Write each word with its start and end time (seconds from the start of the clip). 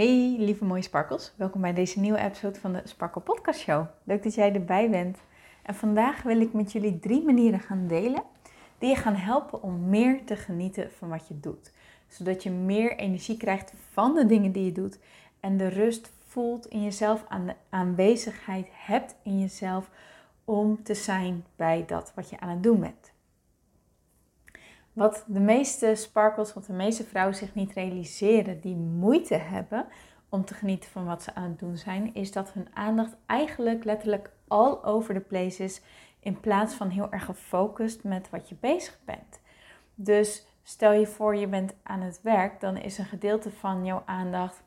Hey 0.00 0.36
lieve 0.38 0.64
mooie 0.64 0.82
sparkles, 0.82 1.32
welkom 1.36 1.60
bij 1.60 1.72
deze 1.72 2.00
nieuwe 2.00 2.18
episode 2.18 2.60
van 2.60 2.72
de 2.72 2.80
Sparkle 2.84 3.20
Podcast 3.20 3.60
Show. 3.60 3.86
Leuk 4.04 4.22
dat 4.22 4.34
jij 4.34 4.54
erbij 4.54 4.90
bent. 4.90 5.18
En 5.62 5.74
vandaag 5.74 6.22
wil 6.22 6.40
ik 6.40 6.52
met 6.52 6.72
jullie 6.72 6.98
drie 6.98 7.22
manieren 7.22 7.60
gaan 7.60 7.86
delen 7.86 8.22
die 8.78 8.88
je 8.88 8.96
gaan 8.96 9.14
helpen 9.14 9.62
om 9.62 9.88
meer 9.88 10.24
te 10.24 10.36
genieten 10.36 10.90
van 10.90 11.08
wat 11.08 11.28
je 11.28 11.40
doet. 11.40 11.72
Zodat 12.08 12.42
je 12.42 12.50
meer 12.50 12.96
energie 12.96 13.36
krijgt 13.36 13.72
van 13.92 14.14
de 14.14 14.26
dingen 14.26 14.52
die 14.52 14.64
je 14.64 14.72
doet 14.72 14.98
en 15.40 15.56
de 15.56 15.68
rust 15.68 16.12
voelt 16.26 16.66
in 16.66 16.82
jezelf, 16.82 17.24
aan 17.28 17.46
de 17.46 17.54
aanwezigheid 17.68 18.68
hebt 18.72 19.14
in 19.22 19.40
jezelf 19.40 19.90
om 20.44 20.82
te 20.82 20.94
zijn 20.94 21.44
bij 21.56 21.84
dat 21.86 22.12
wat 22.14 22.30
je 22.30 22.40
aan 22.40 22.50
het 22.50 22.62
doen 22.62 22.80
bent. 22.80 23.09
Wat 24.92 25.24
de 25.26 25.40
meeste 25.40 25.94
sparkles, 25.94 26.54
wat 26.54 26.64
de 26.64 26.72
meeste 26.72 27.04
vrouwen 27.04 27.36
zich 27.36 27.54
niet 27.54 27.72
realiseren, 27.72 28.60
die 28.60 28.76
moeite 28.76 29.34
hebben 29.34 29.86
om 30.28 30.44
te 30.44 30.54
genieten 30.54 30.90
van 30.90 31.04
wat 31.04 31.22
ze 31.22 31.34
aan 31.34 31.48
het 31.48 31.58
doen 31.58 31.76
zijn, 31.76 32.14
is 32.14 32.32
dat 32.32 32.52
hun 32.52 32.68
aandacht 32.74 33.16
eigenlijk 33.26 33.84
letterlijk 33.84 34.30
all 34.48 34.78
over 34.82 35.14
the 35.14 35.20
place 35.20 35.64
is, 35.64 35.80
in 36.20 36.40
plaats 36.40 36.74
van 36.74 36.88
heel 36.88 37.12
erg 37.12 37.24
gefocust 37.24 38.04
met 38.04 38.30
wat 38.30 38.48
je 38.48 38.56
bezig 38.60 38.98
bent. 39.04 39.40
Dus 39.94 40.46
stel 40.62 40.92
je 40.92 41.06
voor 41.06 41.36
je 41.36 41.46
bent 41.46 41.74
aan 41.82 42.00
het 42.00 42.20
werk, 42.22 42.60
dan 42.60 42.76
is 42.76 42.98
een 42.98 43.04
gedeelte 43.04 43.50
van 43.50 43.84
jouw 43.84 44.02
aandacht 44.06 44.62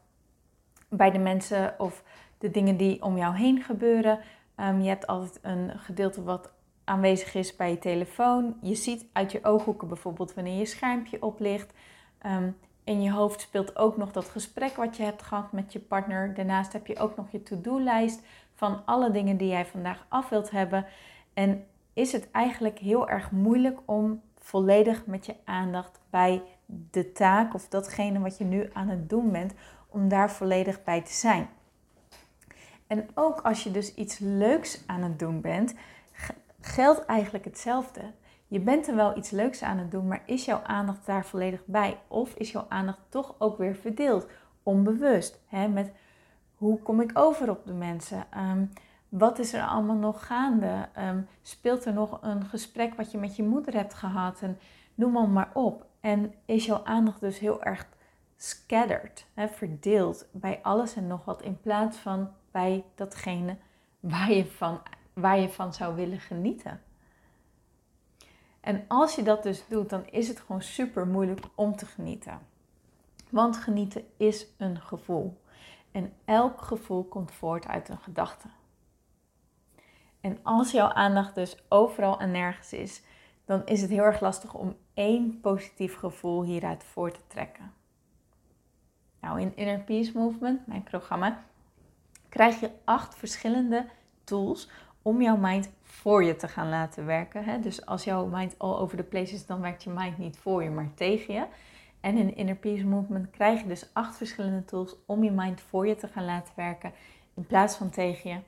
bij 0.90 1.12
de 1.12 1.20
mensen 1.20 1.76
of 1.78 2.04
de 2.38 2.52
dingen 2.52 2.78
die 2.78 3.04
om 3.04 3.18
jou 3.18 3.36
heen 3.36 3.62
gebeuren. 3.62 4.20
Um, 4.58 4.82
je 4.82 4.90
hebt 4.90 5.08
altijd 5.08 5.40
een 5.42 5.80
gedeelte 5.80 6.24
wat 6.24 6.52
aanwezig 6.84 7.36
is 7.36 7.56
bij 7.56 7.70
je 7.70 7.80
telefoon. 7.80 8.58
Je 8.62 8.76
ziet 8.76 9.06
uit 9.14 9.32
je 9.32 9.44
ooghoeken 9.44 9.88
bijvoorbeeld 9.88 10.34
wanneer 10.34 10.58
je 10.58 10.66
schermpje 10.66 11.22
oplicht. 11.22 11.74
Um, 12.26 12.58
in 12.84 13.02
je 13.02 13.12
hoofd 13.12 13.42
speelt 13.42 13.76
ook 13.76 13.98
nog 13.98 14.12
dat 14.12 14.30
gesprek 14.30 14.76
wat 14.76 14.98
je 14.98 15.04
hebt 15.04 15.22
gehad 15.22 15.52
met 15.52 15.74
je 15.74 15.80
partner. 15.80 16.34
Daarnaast 16.34 16.74
heb 16.74 16.88
je 16.88 17.00
ook 17.00 17.16
nog 17.16 17.32
je 17.32 17.44
to-do-lijst 17.44 18.22
van 18.54 18.82
alle 18.86 19.12
dingen 19.12 19.38
die 19.38 19.48
jij 19.48 19.66
vandaag 19.66 20.06
af 20.10 20.30
wilt 20.30 20.52
hebben. 20.52 20.86
En 21.34 21.66
is 21.94 22.12
het 22.12 22.32
eigenlijk 22.32 22.80
heel 22.80 23.10
erg 23.10 23.32
moeilijk 23.32 23.80
om 23.86 24.22
volledig 24.40 25.06
met 25.06 25.26
je 25.26 25.36
aandacht 25.44 26.00
bij 26.10 26.42
de 26.66 27.12
taak 27.12 27.54
of 27.54 27.68
datgene 27.68 28.20
wat 28.20 28.38
je 28.38 28.44
nu 28.44 28.70
aan 28.74 28.88
het 28.88 29.10
doen 29.10 29.32
bent, 29.32 29.54
om 29.88 30.08
daar 30.08 30.32
volledig 30.32 30.84
bij 30.84 31.02
te 31.02 31.14
zijn. 31.14 31.50
En 32.88 33.08
ook 33.14 33.42
als 33.42 33.64
je 33.64 33.72
dus 33.72 33.94
iets 33.94 34.20
leuks 34.20 34.84
aan 34.86 35.02
het 35.04 35.20
doen 35.20 35.42
bent, 35.42 35.76
geldt 36.66 37.06
eigenlijk 37.06 37.46
hetzelfde. 37.46 38.02
Je 38.48 38.60
bent 38.60 38.88
er 38.88 38.96
wel 38.96 39.18
iets 39.18 39.30
leuks 39.30 39.64
aan 39.64 39.78
het 39.78 39.92
doen, 39.92 40.08
maar 40.08 40.24
is 40.26 40.46
jouw 40.46 40.62
aandacht 40.64 41.06
daar 41.06 41.26
volledig 41.26 41.66
bij? 41.66 41.98
Of 42.08 42.34
is 42.36 42.52
jouw 42.52 42.66
aandacht 42.70 43.00
toch 43.10 43.36
ook 43.38 43.58
weer 43.58 43.76
verdeeld, 43.76 44.28
onbewust? 44.64 45.40
Hè? 45.48 45.68
Met 45.68 45.92
hoe 46.56 46.80
kom 46.80 47.02
ik 47.02 47.12
over 47.14 47.50
op 47.50 47.66
de 47.66 47.74
mensen? 47.74 48.26
Um, 48.38 48.70
wat 49.10 49.40
is 49.40 49.54
er 49.54 49.64
allemaal 49.64 49.96
nog 49.96 50.26
gaande? 50.26 50.90
Um, 51.00 51.28
speelt 51.42 51.86
er 51.86 51.94
nog 51.94 52.20
een 52.22 52.46
gesprek 52.46 52.94
wat 52.94 53.12
je 53.12 53.18
met 53.18 53.36
je 53.36 53.44
moeder 53.44 53.74
hebt 53.74 53.94
gehad? 53.94 54.42
En 54.42 54.60
noem 54.96 55.12
maar, 55.12 55.30
maar 55.30 55.50
op. 55.54 55.86
En 56.00 56.34
is 56.46 56.66
jouw 56.66 56.82
aandacht 56.84 57.20
dus 57.20 57.40
heel 57.40 57.64
erg 57.64 57.88
scattered, 58.38 59.26
hè, 59.34 59.48
verdeeld 59.48 60.26
bij 60.32 60.60
alles 60.62 60.96
en 60.96 61.08
nog 61.08 61.26
wat, 61.26 61.42
in 61.42 61.60
plaats 61.62 61.98
van 61.98 62.30
bij 62.52 62.84
datgene 62.96 63.58
waar 64.00 64.32
je 64.32 64.46
van 64.46 64.82
waar 65.14 65.40
je 65.40 65.50
van 65.50 65.74
zou 65.74 65.96
willen 65.96 66.20
genieten. 66.20 66.82
En 68.60 68.86
als 68.88 69.16
je 69.16 69.24
dat 69.24 69.44
dus 69.44 69.64
doet, 69.68 69.90
dan 69.90 70.06
is 70.06 70.28
het 70.28 70.40
gewoon 70.40 70.62
super 70.62 71.08
moeilijk 71.08 71.46
om 71.56 71.76
te 71.76 71.86
genieten. 71.86 72.40
Want 73.30 73.58
genieten 73.58 74.06
is 74.18 74.48
een 74.58 74.82
gevoel. 74.82 75.42
En 75.92 76.14
elk 76.26 76.62
gevoel 76.62 77.04
komt 77.04 77.32
voort 77.32 77.68
uit 77.68 77.90
een 77.90 78.00
gedachte. 78.00 78.48
En 80.22 80.40
als 80.44 80.72
jouw 80.72 80.90
aandacht 80.90 81.36
dus 81.36 81.58
overal 81.70 82.20
en 82.20 82.32
nergens 82.32 82.74
is, 82.74 83.02
dan 83.46 83.66
is 83.66 83.82
het 83.82 83.90
heel 83.90 84.04
erg 84.04 84.20
lastig 84.20 84.54
om 84.54 84.76
één 84.94 85.40
positief 85.42 85.96
gevoel 85.96 86.44
hieruit 86.44 86.84
voor 86.84 87.12
te 87.12 87.28
trekken. 87.28 87.74
Nou, 89.20 89.42
in 89.42 89.56
Inner 89.56 89.80
Peace 89.80 90.12
Movement, 90.18 90.68
mijn 90.68 90.84
programma, 90.84 91.44
krijg 92.30 92.60
je 92.60 92.72
acht 92.84 93.16
verschillende 93.16 93.86
tools 94.24 94.70
om 95.04 95.22
jouw 95.22 95.38
mind 95.38 95.70
voor 95.82 96.24
je 96.24 96.36
te 96.36 96.48
gaan 96.48 96.70
laten 96.70 97.06
werken. 97.06 97.44
Hè? 97.44 97.60
Dus 97.60 97.86
als 97.86 98.04
jouw 98.04 98.26
mind 98.26 98.56
all 98.58 98.76
over 98.76 98.98
the 98.98 99.04
place 99.04 99.34
is, 99.34 99.46
dan 99.46 99.62
werkt 99.62 99.84
je 99.84 99.90
mind 99.90 100.18
niet 100.18 100.38
voor 100.38 100.64
je, 100.64 100.70
maar 100.70 100.90
tegen 100.96 101.34
je. 101.34 101.46
En 102.00 102.18
in 102.18 102.36
Inner 102.36 102.56
Peace 102.56 102.86
Movement 102.86 103.30
krijg 103.30 103.62
je 103.62 103.68
dus 103.68 103.90
acht 103.94 104.18
verschillende 104.18 104.66
tools 104.66 104.96
om 105.06 105.24
je 105.24 105.32
mind 105.32 105.62
voor 105.62 105.88
je 105.88 105.96
te 105.96 106.08
gaan 106.08 106.26
laten 106.26 106.54
werken 106.56 106.92
in 107.34 107.46
plaats 107.46 107.76
van 107.76 107.90
tegen 107.90 108.30
je. 108.30 108.40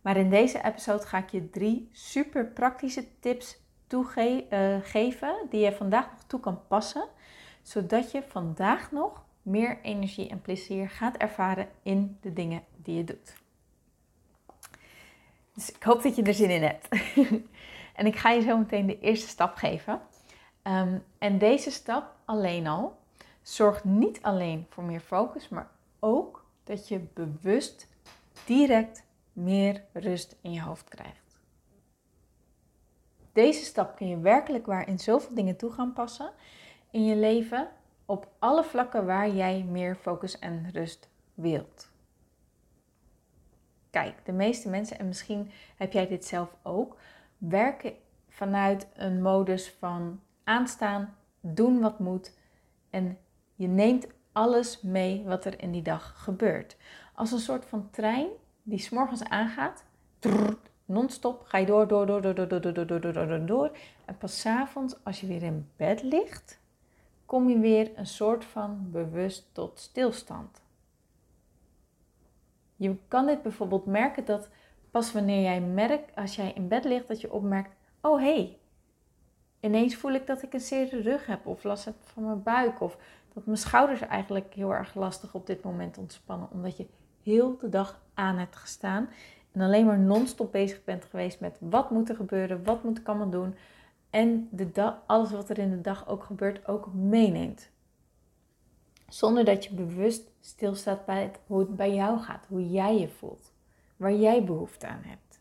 Maar 0.00 0.16
in 0.16 0.30
deze 0.30 0.64
episode 0.64 1.06
ga 1.06 1.18
ik 1.18 1.30
je 1.30 1.50
drie 1.50 1.88
super 1.92 2.46
praktische 2.46 3.04
tips 3.20 3.58
toegeven 3.86 5.34
uh, 5.34 5.50
die 5.50 5.60
je 5.60 5.72
vandaag 5.72 6.10
nog 6.10 6.22
toe 6.26 6.40
kan 6.40 6.66
passen, 6.68 7.04
zodat 7.62 8.10
je 8.10 8.22
vandaag 8.28 8.92
nog 8.92 9.24
meer 9.42 9.78
energie 9.82 10.28
en 10.28 10.40
plezier 10.40 10.90
gaat 10.90 11.16
ervaren 11.16 11.68
in 11.82 12.18
de 12.20 12.32
dingen 12.32 12.62
die 12.76 12.96
je 12.96 13.04
doet. 13.04 13.39
Dus 15.60 15.70
ik 15.70 15.82
hoop 15.82 16.02
dat 16.02 16.16
je 16.16 16.22
er 16.22 16.34
zin 16.34 16.50
in 16.50 16.62
hebt. 16.62 16.88
en 18.00 18.06
ik 18.06 18.16
ga 18.16 18.30
je 18.30 18.40
zo 18.40 18.58
meteen 18.58 18.86
de 18.86 19.00
eerste 19.00 19.28
stap 19.28 19.54
geven. 19.54 20.00
Ehm, 20.62 20.98
en 21.18 21.38
deze 21.38 21.70
stap 21.70 22.14
alleen 22.24 22.66
al 22.66 22.98
zorgt 23.42 23.84
niet 23.84 24.22
alleen 24.22 24.66
voor 24.68 24.84
meer 24.84 25.00
focus, 25.00 25.48
maar 25.48 25.70
ook 25.98 26.44
dat 26.64 26.88
je 26.88 27.00
bewust 27.14 27.88
direct 28.44 29.04
meer 29.32 29.84
rust 29.92 30.36
in 30.40 30.52
je 30.52 30.62
hoofd 30.62 30.88
krijgt. 30.88 31.38
Deze 33.32 33.64
stap 33.64 33.96
kun 33.96 34.08
je 34.08 34.18
werkelijk 34.18 34.66
waar 34.66 34.88
in 34.88 34.98
zoveel 34.98 35.34
dingen 35.34 35.56
toe 35.56 35.72
gaan 35.72 35.92
passen 35.92 36.32
in 36.90 37.04
je 37.04 37.16
leven 37.16 37.68
op 38.04 38.28
alle 38.38 38.64
vlakken 38.64 39.06
waar 39.06 39.30
jij 39.30 39.64
meer 39.68 39.96
focus 39.96 40.38
en 40.38 40.70
rust 40.72 41.08
wilt. 41.34 41.90
Kijk, 43.90 44.24
de 44.24 44.32
meeste 44.32 44.68
mensen, 44.68 44.98
en 44.98 45.06
misschien 45.06 45.50
heb 45.76 45.92
jij 45.92 46.06
dit 46.06 46.24
zelf 46.24 46.56
ook, 46.62 46.96
werken 47.38 47.92
vanuit 48.28 48.86
een 48.94 49.22
modus 49.22 49.70
van 49.78 50.20
aanstaan, 50.44 51.16
doen 51.40 51.80
wat 51.80 51.98
moet 51.98 52.32
en 52.90 53.18
je 53.54 53.66
neemt 53.66 54.06
alles 54.32 54.80
mee 54.82 55.24
wat 55.24 55.44
er 55.44 55.62
in 55.62 55.70
die 55.70 55.82
dag 55.82 56.14
gebeurt. 56.16 56.76
Als 57.14 57.32
een 57.32 57.38
soort 57.38 57.64
van 57.64 57.90
trein 57.90 58.28
die 58.62 58.78
s'morgens 58.78 59.24
aangaat, 59.24 59.84
non-stop 60.84 61.42
ga 61.44 61.58
je 61.58 61.66
door, 61.66 61.88
door, 61.88 62.06
door, 62.06 62.22
door, 62.22 62.34
door, 62.34 62.48
door, 62.48 62.60
door, 62.60 62.86
door, 62.86 63.00
door, 63.00 63.26
door, 63.26 63.46
door. 63.46 63.76
En 64.04 64.18
pas 64.18 64.46
avonds, 64.46 65.04
als 65.04 65.20
je 65.20 65.26
weer 65.26 65.42
in 65.42 65.68
bed 65.76 66.02
ligt, 66.02 66.60
kom 67.26 67.48
je 67.48 67.58
weer 67.58 67.90
een 67.94 68.06
soort 68.06 68.44
van 68.44 68.90
bewust 68.90 69.48
tot 69.52 69.78
stilstand. 69.78 70.62
Je 72.80 72.96
kan 73.08 73.26
dit 73.26 73.42
bijvoorbeeld 73.42 73.86
merken 73.86 74.24
dat 74.24 74.48
pas 74.90 75.12
wanneer 75.12 75.42
jij 75.42 75.60
merkt, 75.60 76.16
als 76.16 76.36
jij 76.36 76.52
in 76.52 76.68
bed 76.68 76.84
ligt, 76.84 77.08
dat 77.08 77.20
je 77.20 77.32
opmerkt: 77.32 77.74
oh 78.00 78.20
hé, 78.20 78.34
hey, 78.34 78.58
ineens 79.60 79.96
voel 79.96 80.12
ik 80.12 80.26
dat 80.26 80.42
ik 80.42 80.52
een 80.52 80.60
zere 80.60 81.00
rug 81.00 81.26
heb, 81.26 81.46
of 81.46 81.64
last 81.64 81.84
heb 81.84 81.94
van 82.02 82.24
mijn 82.24 82.42
buik, 82.42 82.80
of 82.80 82.96
dat 83.34 83.46
mijn 83.46 83.58
schouders 83.58 84.00
eigenlijk 84.00 84.54
heel 84.54 84.74
erg 84.74 84.94
lastig 84.94 85.34
op 85.34 85.46
dit 85.46 85.62
moment 85.62 85.98
ontspannen, 85.98 86.48
omdat 86.52 86.76
je 86.76 86.86
heel 87.22 87.56
de 87.56 87.68
dag 87.68 88.00
aan 88.14 88.38
hebt 88.38 88.56
gestaan 88.56 89.08
en 89.52 89.60
alleen 89.60 89.86
maar 89.86 89.98
non-stop 89.98 90.52
bezig 90.52 90.84
bent 90.84 91.04
geweest 91.04 91.40
met 91.40 91.56
wat 91.60 91.90
moet 91.90 92.08
er 92.08 92.16
gebeuren, 92.16 92.64
wat 92.64 92.84
moet 92.84 92.98
ik 92.98 93.08
allemaal 93.08 93.30
doen 93.30 93.54
en 94.10 94.48
de 94.50 94.92
alles 95.06 95.30
wat 95.30 95.50
er 95.50 95.58
in 95.58 95.70
de 95.70 95.80
dag 95.80 96.08
ook 96.08 96.24
gebeurt 96.24 96.68
ook 96.68 96.92
meeneemt. 96.94 97.70
Zonder 99.10 99.44
dat 99.44 99.64
je 99.64 99.74
bewust 99.74 100.30
stilstaat 100.40 101.06
bij 101.06 101.22
het, 101.22 101.38
hoe 101.46 101.58
het 101.58 101.76
bij 101.76 101.94
jou 101.94 102.18
gaat, 102.18 102.46
hoe 102.48 102.70
jij 102.70 102.98
je 102.98 103.08
voelt, 103.08 103.52
waar 103.96 104.14
jij 104.14 104.44
behoefte 104.44 104.86
aan 104.86 105.02
hebt. 105.02 105.40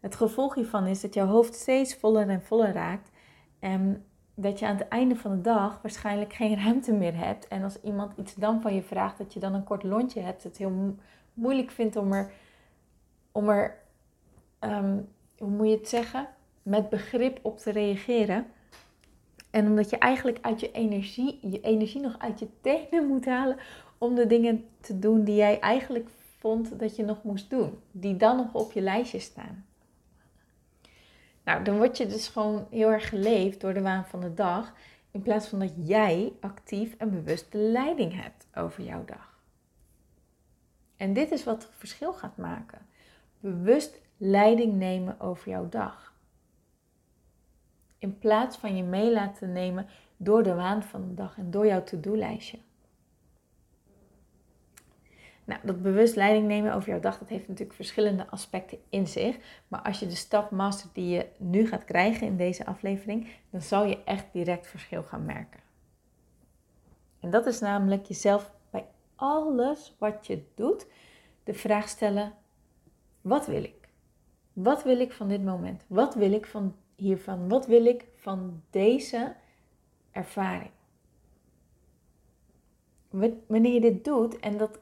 Het 0.00 0.14
gevolg 0.14 0.54
hiervan 0.54 0.86
is 0.86 1.00
dat 1.00 1.14
jouw 1.14 1.26
hoofd 1.26 1.54
steeds 1.54 1.96
voller 1.96 2.28
en 2.28 2.42
voller 2.42 2.72
raakt 2.72 3.10
en 3.58 4.04
dat 4.34 4.58
je 4.58 4.66
aan 4.66 4.76
het 4.76 4.88
einde 4.88 5.16
van 5.16 5.30
de 5.30 5.40
dag 5.40 5.82
waarschijnlijk 5.82 6.32
geen 6.32 6.56
ruimte 6.56 6.92
meer 6.92 7.16
hebt. 7.16 7.48
En 7.48 7.62
als 7.62 7.80
iemand 7.80 8.12
iets 8.16 8.34
dan 8.34 8.60
van 8.60 8.74
je 8.74 8.82
vraagt, 8.82 9.18
dat 9.18 9.32
je 9.32 9.40
dan 9.40 9.54
een 9.54 9.64
kort 9.64 9.82
lontje 9.82 10.20
hebt, 10.20 10.42
het 10.42 10.56
heel 10.56 10.96
moeilijk 11.34 11.70
vindt 11.70 11.96
om 11.96 12.12
er, 12.12 12.32
om 13.32 13.48
er 13.48 13.76
ehm, 14.58 14.98
hoe 15.38 15.50
moet 15.50 15.68
je 15.68 15.76
het 15.76 15.88
zeggen, 15.88 16.28
met 16.62 16.88
begrip 16.88 17.38
op 17.42 17.58
te 17.58 17.70
reageren. 17.70 18.46
En 19.50 19.66
omdat 19.66 19.90
je 19.90 19.98
eigenlijk 19.98 20.38
uit 20.40 20.60
je 20.60 20.72
energie, 20.72 21.38
je 21.42 21.60
energie 21.60 22.00
nog 22.00 22.18
uit 22.18 22.38
je 22.38 22.48
tenen 22.60 23.06
moet 23.06 23.24
halen 23.24 23.56
om 23.98 24.14
de 24.14 24.26
dingen 24.26 24.68
te 24.80 24.98
doen 24.98 25.24
die 25.24 25.34
jij 25.34 25.60
eigenlijk 25.60 26.08
vond 26.38 26.78
dat 26.78 26.96
je 26.96 27.04
nog 27.04 27.22
moest 27.22 27.50
doen. 27.50 27.78
Die 27.90 28.16
dan 28.16 28.36
nog 28.36 28.54
op 28.54 28.72
je 28.72 28.80
lijstje 28.80 29.18
staan. 29.18 29.64
Nou, 31.44 31.64
dan 31.64 31.76
word 31.76 31.96
je 31.96 32.06
dus 32.06 32.28
gewoon 32.28 32.66
heel 32.70 32.90
erg 32.90 33.08
geleefd 33.08 33.60
door 33.60 33.74
de 33.74 33.82
waan 33.82 34.04
van 34.04 34.20
de 34.20 34.34
dag. 34.34 34.72
In 35.10 35.22
plaats 35.22 35.48
van 35.48 35.58
dat 35.58 35.72
jij 35.76 36.32
actief 36.40 36.94
en 36.98 37.10
bewust 37.10 37.52
de 37.52 37.58
leiding 37.58 38.22
hebt 38.22 38.46
over 38.54 38.82
jouw 38.82 39.04
dag. 39.04 39.38
En 40.96 41.12
dit 41.12 41.30
is 41.30 41.44
wat 41.44 41.62
het 41.62 41.72
verschil 41.78 42.12
gaat 42.12 42.36
maken. 42.36 42.86
Bewust 43.40 44.00
leiding 44.16 44.74
nemen 44.74 45.20
over 45.20 45.50
jouw 45.50 45.68
dag. 45.68 46.09
In 48.00 48.18
plaats 48.18 48.56
van 48.56 48.76
je 48.76 48.82
mee 48.82 49.12
laten 49.12 49.52
nemen 49.52 49.86
door 50.16 50.42
de 50.42 50.54
waan 50.54 50.82
van 50.82 51.08
de 51.08 51.14
dag 51.14 51.38
en 51.38 51.50
door 51.50 51.66
jouw 51.66 51.82
to-do-lijstje. 51.82 52.58
Nou, 55.44 55.60
dat 55.64 55.82
bewust 55.82 56.16
leiding 56.16 56.46
nemen 56.46 56.74
over 56.74 56.88
jouw 56.88 57.00
dag, 57.00 57.18
dat 57.18 57.28
heeft 57.28 57.48
natuurlijk 57.48 57.76
verschillende 57.76 58.26
aspecten 58.28 58.78
in 58.88 59.06
zich. 59.06 59.36
Maar 59.68 59.82
als 59.82 59.98
je 59.98 60.06
de 60.06 60.14
stap 60.14 60.50
mastert 60.50 60.94
die 60.94 61.08
je 61.08 61.26
nu 61.36 61.66
gaat 61.66 61.84
krijgen 61.84 62.26
in 62.26 62.36
deze 62.36 62.66
aflevering, 62.66 63.28
dan 63.50 63.62
zal 63.62 63.84
je 63.84 64.04
echt 64.04 64.26
direct 64.32 64.66
verschil 64.66 65.02
gaan 65.02 65.24
merken. 65.24 65.60
En 67.20 67.30
dat 67.30 67.46
is 67.46 67.60
namelijk 67.60 68.06
jezelf 68.06 68.52
bij 68.70 68.86
alles 69.14 69.94
wat 69.98 70.26
je 70.26 70.44
doet 70.54 70.86
de 71.44 71.54
vraag 71.54 71.88
stellen: 71.88 72.32
wat 73.20 73.46
wil 73.46 73.62
ik? 73.62 73.88
Wat 74.52 74.82
wil 74.82 75.00
ik 75.00 75.12
van 75.12 75.28
dit 75.28 75.44
moment? 75.44 75.84
Wat 75.86 76.14
wil 76.14 76.32
ik 76.32 76.46
van 76.46 76.74
hiervan? 77.00 77.48
Wat 77.48 77.66
wil 77.66 77.84
ik 77.84 78.04
van 78.14 78.62
deze 78.70 79.34
ervaring? 80.10 80.70
Wanneer 83.46 83.72
je 83.72 83.80
dit 83.80 84.04
doet, 84.04 84.38
en 84.38 84.56
dat 84.56 84.78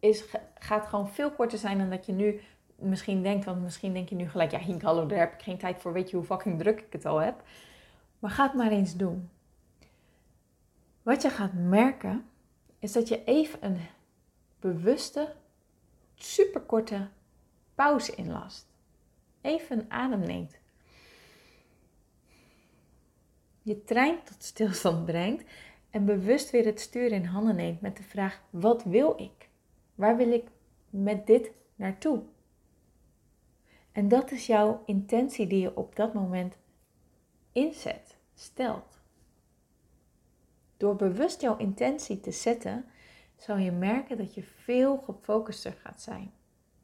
is, 0.00 0.24
gaat 0.58 0.86
gewoon 0.86 1.08
veel 1.08 1.30
korter 1.30 1.58
zijn 1.58 1.78
dan 1.78 1.90
dat 1.90 2.06
je 2.06 2.12
nu 2.12 2.40
misschien 2.78 3.22
denkt. 3.22 3.44
Want 3.44 3.62
misschien 3.62 3.92
denk 3.92 4.08
je 4.08 4.14
nu 4.14 4.28
gelijk, 4.28 4.50
ja 4.50 4.58
Hink, 4.58 4.82
hallo, 4.82 5.06
daar 5.06 5.18
heb 5.18 5.32
ik 5.34 5.42
geen 5.42 5.58
tijd 5.58 5.80
voor. 5.80 5.92
Weet 5.92 6.10
je 6.10 6.16
hoe 6.16 6.24
fucking 6.24 6.58
druk 6.58 6.80
ik 6.80 6.92
het 6.92 7.06
al 7.06 7.18
heb? 7.18 7.42
Maar 8.18 8.30
ga 8.30 8.42
het 8.42 8.54
maar 8.54 8.70
eens 8.70 8.96
doen. 8.96 9.30
Wat 11.02 11.22
je 11.22 11.30
gaat 11.30 11.52
merken, 11.52 12.28
is 12.78 12.92
dat 12.92 13.08
je 13.08 13.24
even 13.24 13.64
een 13.64 13.80
bewuste, 14.60 15.34
superkorte 16.14 17.08
pauze 17.74 18.14
inlast. 18.14 18.66
Even 19.40 19.78
een 19.78 19.92
adem 19.92 20.20
neemt. 20.20 20.58
Je 23.68 23.84
trein 23.84 24.22
tot 24.24 24.42
stilstand 24.42 25.04
brengt 25.04 25.44
en 25.90 26.04
bewust 26.04 26.50
weer 26.50 26.64
het 26.64 26.80
stuur 26.80 27.12
in 27.12 27.24
handen 27.24 27.56
neemt 27.56 27.80
met 27.80 27.96
de 27.96 28.02
vraag: 28.02 28.42
wat 28.50 28.84
wil 28.84 29.14
ik? 29.16 29.48
Waar 29.94 30.16
wil 30.16 30.32
ik 30.32 30.44
met 30.90 31.26
dit 31.26 31.50
naartoe? 31.76 32.22
En 33.92 34.08
dat 34.08 34.30
is 34.30 34.46
jouw 34.46 34.82
intentie 34.86 35.46
die 35.46 35.60
je 35.60 35.76
op 35.76 35.96
dat 35.96 36.14
moment 36.14 36.56
inzet, 37.52 38.16
stelt. 38.34 39.00
Door 40.76 40.96
bewust 40.96 41.40
jouw 41.40 41.56
intentie 41.56 42.20
te 42.20 42.32
zetten, 42.32 42.84
zal 43.36 43.56
je 43.56 43.72
merken 43.72 44.16
dat 44.16 44.34
je 44.34 44.42
veel 44.42 44.96
gefocuster 44.96 45.72
gaat 45.72 46.02
zijn. 46.02 46.32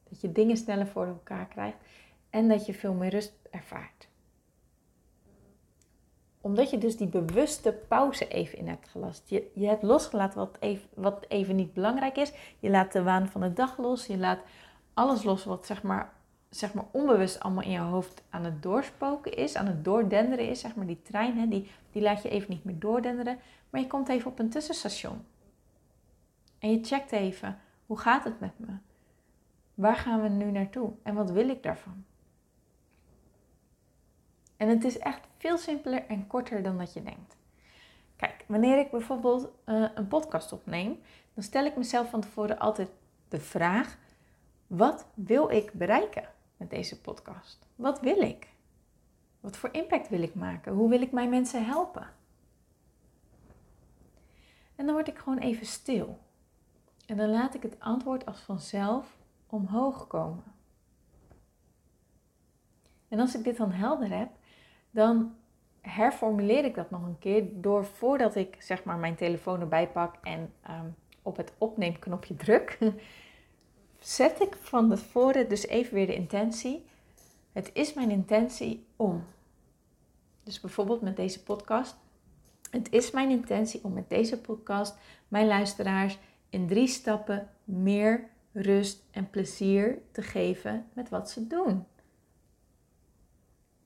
Dat 0.09 0.21
je 0.21 0.33
dingen 0.33 0.57
sneller 0.57 0.87
voor 0.87 1.07
elkaar 1.07 1.47
krijgt 1.47 1.79
en 2.31 2.49
dat 2.49 2.67
je 2.67 2.75
veel 2.75 2.95
meer 2.95 3.11
rust 3.11 3.35
ervaart 3.51 3.94
omdat 6.45 6.71
je 6.71 6.79
dus 6.79 6.97
die 6.97 7.07
bewuste 7.07 7.73
pauze 7.89 8.29
even 8.29 8.59
in 8.59 8.69
hebt 8.69 8.89
gelast. 8.89 9.29
Je, 9.29 9.51
je 9.55 9.67
hebt 9.67 9.83
losgelaten 9.83 10.39
wat 10.39 10.57
even, 10.61 10.89
wat 10.95 11.25
even 11.29 11.57
niet 11.57 11.73
belangrijk 11.73 12.17
is. 12.17 12.33
Je 12.59 12.71
laat 12.71 12.93
de 12.93 13.03
waan 13.03 13.29
van 13.29 13.41
de 13.41 13.53
dag 13.53 13.79
los. 13.79 14.07
Je 14.07 14.19
laat 14.19 14.39
alles 14.95 15.23
los 15.23 15.45
wat 15.45 15.67
zeg 15.67 15.83
maar, 15.83 16.13
zeg 16.51 16.75
maar 16.75 16.85
onbewust 16.91 17.41
allemaal 17.41 17.63
in 17.63 17.71
je 17.71 17.79
hoofd 17.79 18.23
aan 18.31 18.45
het 18.45 18.63
doorspoken 18.63 19.37
is. 19.37 19.57
Aan 19.57 19.67
het 19.67 19.85
doordenderen 19.85 20.49
is. 20.49 20.61
Zeg 20.61 20.75
maar 20.75 20.87
die 20.87 21.03
trein, 21.03 21.39
hè, 21.39 21.49
die, 21.49 21.71
die 21.93 22.03
laat 22.03 22.23
je 22.23 22.29
even 22.29 22.51
niet 22.51 22.65
meer 22.65 22.79
doordenderen. 22.79 23.39
Maar 23.71 23.81
je 23.81 23.87
komt 23.87 24.09
even 24.09 24.31
op 24.31 24.39
een 24.39 24.51
tussenstation. 24.51 25.25
En 26.59 26.71
je 26.71 26.85
checkt 26.85 27.13
even, 27.13 27.59
hoe 27.87 27.99
gaat 27.99 28.25
het 28.25 28.41
met 28.41 28.59
me? 28.59 28.73
Waar 29.75 29.97
gaan 29.97 30.23
we 30.23 30.29
nu 30.29 30.51
naartoe? 30.51 30.93
En 31.03 31.15
wat 31.15 31.31
wil 31.31 31.49
ik 31.49 31.63
daarvan? 31.63 32.05
En 34.65 34.71
het 34.71 34.85
is 34.85 34.99
echt 34.99 35.27
veel 35.39 35.59
simpeler 35.59 36.07
en 36.07 36.27
korter 36.27 36.63
dan 36.63 36.79
dat 36.79 36.93
je 36.93 37.03
denkt. 37.03 37.37
Kijk, 38.17 38.45
wanneer 38.49 38.79
ik 38.79 38.91
bijvoorbeeld 38.91 39.49
uh, 39.67 39.89
een 39.95 40.09
podcast 40.09 40.53
opneem, 40.53 41.01
dan 41.35 41.43
stel 41.45 41.65
ik 41.65 41.77
mezelf 41.77 42.11
van 42.11 42.21
tevoren 42.21 42.59
altijd 42.59 42.91
de 43.29 43.41
vraag: 43.41 43.99
wat 44.67 45.07
wil 45.15 45.51
ik 45.51 45.73
bereiken 45.73 46.29
met 46.57 46.71
deze 46.71 47.01
podcast? 47.01 47.67
Wat 47.77 48.01
wil 48.01 48.21
ik? 48.21 48.49
Wat 49.41 49.57
voor 49.57 49.69
impact 49.73 50.09
wil 50.09 50.23
ik 50.23 50.35
maken? 50.35 50.73
Hoe 50.73 50.89
wil 50.89 51.03
ik 51.03 51.13
mijn 51.13 51.31
mensen 51.31 51.67
helpen? 51.67 52.09
En 54.75 54.87
dan 54.87 54.95
word 54.95 55.09
ik 55.09 55.19
gewoon 55.19 55.39
even 55.39 55.67
stil. 55.67 56.19
En 57.07 57.17
dan 57.17 57.31
laat 57.31 57.55
ik 57.55 57.63
het 57.63 57.81
antwoord 57.81 58.27
als 58.27 58.41
vanzelf 58.41 59.17
omhoog 59.47 60.07
komen. 60.07 60.45
En 63.09 63.21
als 63.21 63.35
ik 63.35 63.45
dit 63.45 63.57
dan 63.57 63.71
helder 63.71 64.19
heb, 64.19 64.29
dan 64.95 65.35
herformuleer 65.81 66.65
ik 66.65 66.75
dat 66.75 66.91
nog 66.91 67.03
een 67.03 67.19
keer 67.19 67.45
door 67.53 67.85
voordat 67.85 68.35
ik 68.35 68.57
zeg 68.59 68.85
maar 68.85 68.97
mijn 68.97 69.15
telefoon 69.15 69.61
erbij 69.61 69.89
pak 69.89 70.15
en 70.23 70.53
ehm, 70.63 70.87
op 71.23 71.37
het 71.37 71.53
opneemknopje 71.59 72.37
druk, 72.37 72.79
zet 73.99 74.41
ik 74.41 74.57
van 74.61 74.89
tevoren 74.89 75.49
dus 75.49 75.67
even 75.67 75.95
weer 75.95 76.07
de 76.07 76.15
intentie. 76.15 76.87
Het 77.53 77.71
is 77.73 77.95
mijn 77.95 78.11
intentie 78.11 78.87
om. 78.97 79.25
Dus 80.43 80.61
bijvoorbeeld 80.61 81.01
met 81.01 81.17
deze 81.17 81.43
podcast. 81.43 81.97
Het 82.71 82.93
is 82.93 83.11
mijn 83.11 83.31
intentie 83.31 83.85
om 83.85 83.93
met 83.93 84.09
deze 84.09 84.41
podcast 84.41 84.97
mijn 85.29 85.47
luisteraars 85.47 86.19
in 86.51 86.67
drie 86.67 86.89
stappen 86.89 87.51
meer 87.65 88.29
rust 88.53 89.05
en 89.11 89.31
plezier 89.31 89.99
te 90.13 90.23
geven 90.23 90.87
met 90.93 91.09
wat 91.09 91.31
ze 91.31 91.47
doen. 91.47 91.85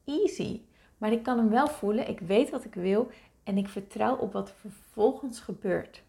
Easy. 0.04 0.60
Maar 0.98 1.12
ik 1.12 1.22
kan 1.22 1.38
hem 1.38 1.48
wel 1.48 1.68
voelen, 1.68 2.08
ik 2.08 2.20
weet 2.20 2.50
wat 2.50 2.64
ik 2.64 2.74
wil 2.74 3.10
en 3.42 3.58
ik 3.58 3.68
vertrouw 3.68 4.16
op 4.16 4.32
wat 4.32 4.52
vervolgens 4.52 5.40
gebeurt. 5.40 6.02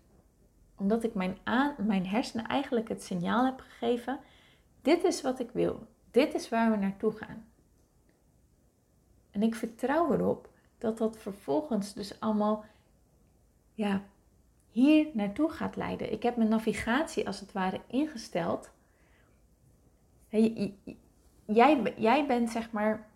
Omdat 0.75 1.03
ik 1.03 1.13
mijn, 1.13 1.37
aan, 1.43 1.75
mijn 1.77 2.07
hersenen 2.07 2.47
eigenlijk 2.47 2.89
het 2.89 3.03
signaal 3.03 3.45
heb 3.45 3.59
gegeven, 3.59 4.19
dit 4.81 5.03
is 5.03 5.21
wat 5.21 5.39
ik 5.39 5.49
wil, 5.51 5.87
dit 6.11 6.33
is 6.33 6.49
waar 6.49 6.71
we 6.71 6.77
naartoe 6.77 7.11
gaan. 7.11 7.45
En 9.31 9.43
ik 9.43 9.55
vertrouw 9.55 10.13
erop 10.13 10.49
dat 10.77 10.97
dat 10.97 11.17
vervolgens 11.17 11.93
dus 11.93 12.19
allemaal 12.19 12.65
ja, 13.73 14.01
hier 14.71 15.07
naartoe 15.13 15.49
gaat 15.49 15.75
leiden. 15.75 16.11
Ik 16.11 16.23
heb 16.23 16.35
mijn 16.35 16.49
navigatie 16.49 17.27
als 17.27 17.39
het 17.39 17.51
ware 17.51 17.81
ingesteld. 17.87 18.69
Jij, 21.45 21.93
jij 21.97 22.25
bent 22.27 22.49
zeg 22.49 22.71
maar 22.71 23.08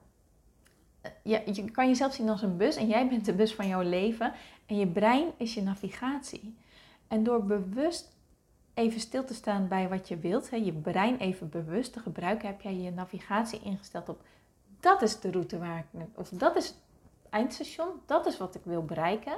je, 1.23 1.41
je 1.53 1.71
kan 1.71 1.87
jezelf 1.87 2.13
zien 2.13 2.29
als 2.29 2.41
een 2.41 2.57
bus 2.57 2.75
en 2.75 2.87
jij 2.87 3.07
bent 3.07 3.25
de 3.25 3.33
bus 3.33 3.55
van 3.55 3.67
jouw 3.67 3.81
leven. 3.81 4.33
En 4.65 4.77
je 4.77 4.87
brein 4.87 5.27
is 5.37 5.53
je 5.53 5.61
navigatie. 5.61 6.55
En 7.07 7.23
door 7.23 7.45
bewust 7.45 8.11
even 8.73 8.99
stil 8.99 9.25
te 9.25 9.33
staan 9.33 9.67
bij 9.67 9.89
wat 9.89 10.07
je 10.07 10.17
wilt, 10.17 10.49
hè, 10.49 10.57
je 10.57 10.73
brein 10.73 11.17
even 11.17 11.49
bewust 11.49 11.93
te 11.93 11.99
gebruiken, 11.99 12.47
heb 12.47 12.61
jij 12.61 12.75
je 12.75 12.91
navigatie 12.91 13.59
ingesteld 13.63 14.09
op 14.09 14.21
dat 14.83 15.01
is 15.01 15.19
de 15.19 15.31
route 15.31 15.59
waar 15.59 15.85
ik, 15.91 16.07
of 16.15 16.29
dat 16.29 16.55
is 16.55 16.67
het 16.67 16.77
eindstation, 17.29 17.87
dat 18.05 18.25
is 18.25 18.37
wat 18.37 18.55
ik 18.55 18.61
wil 18.63 18.85
bereiken. 18.85 19.37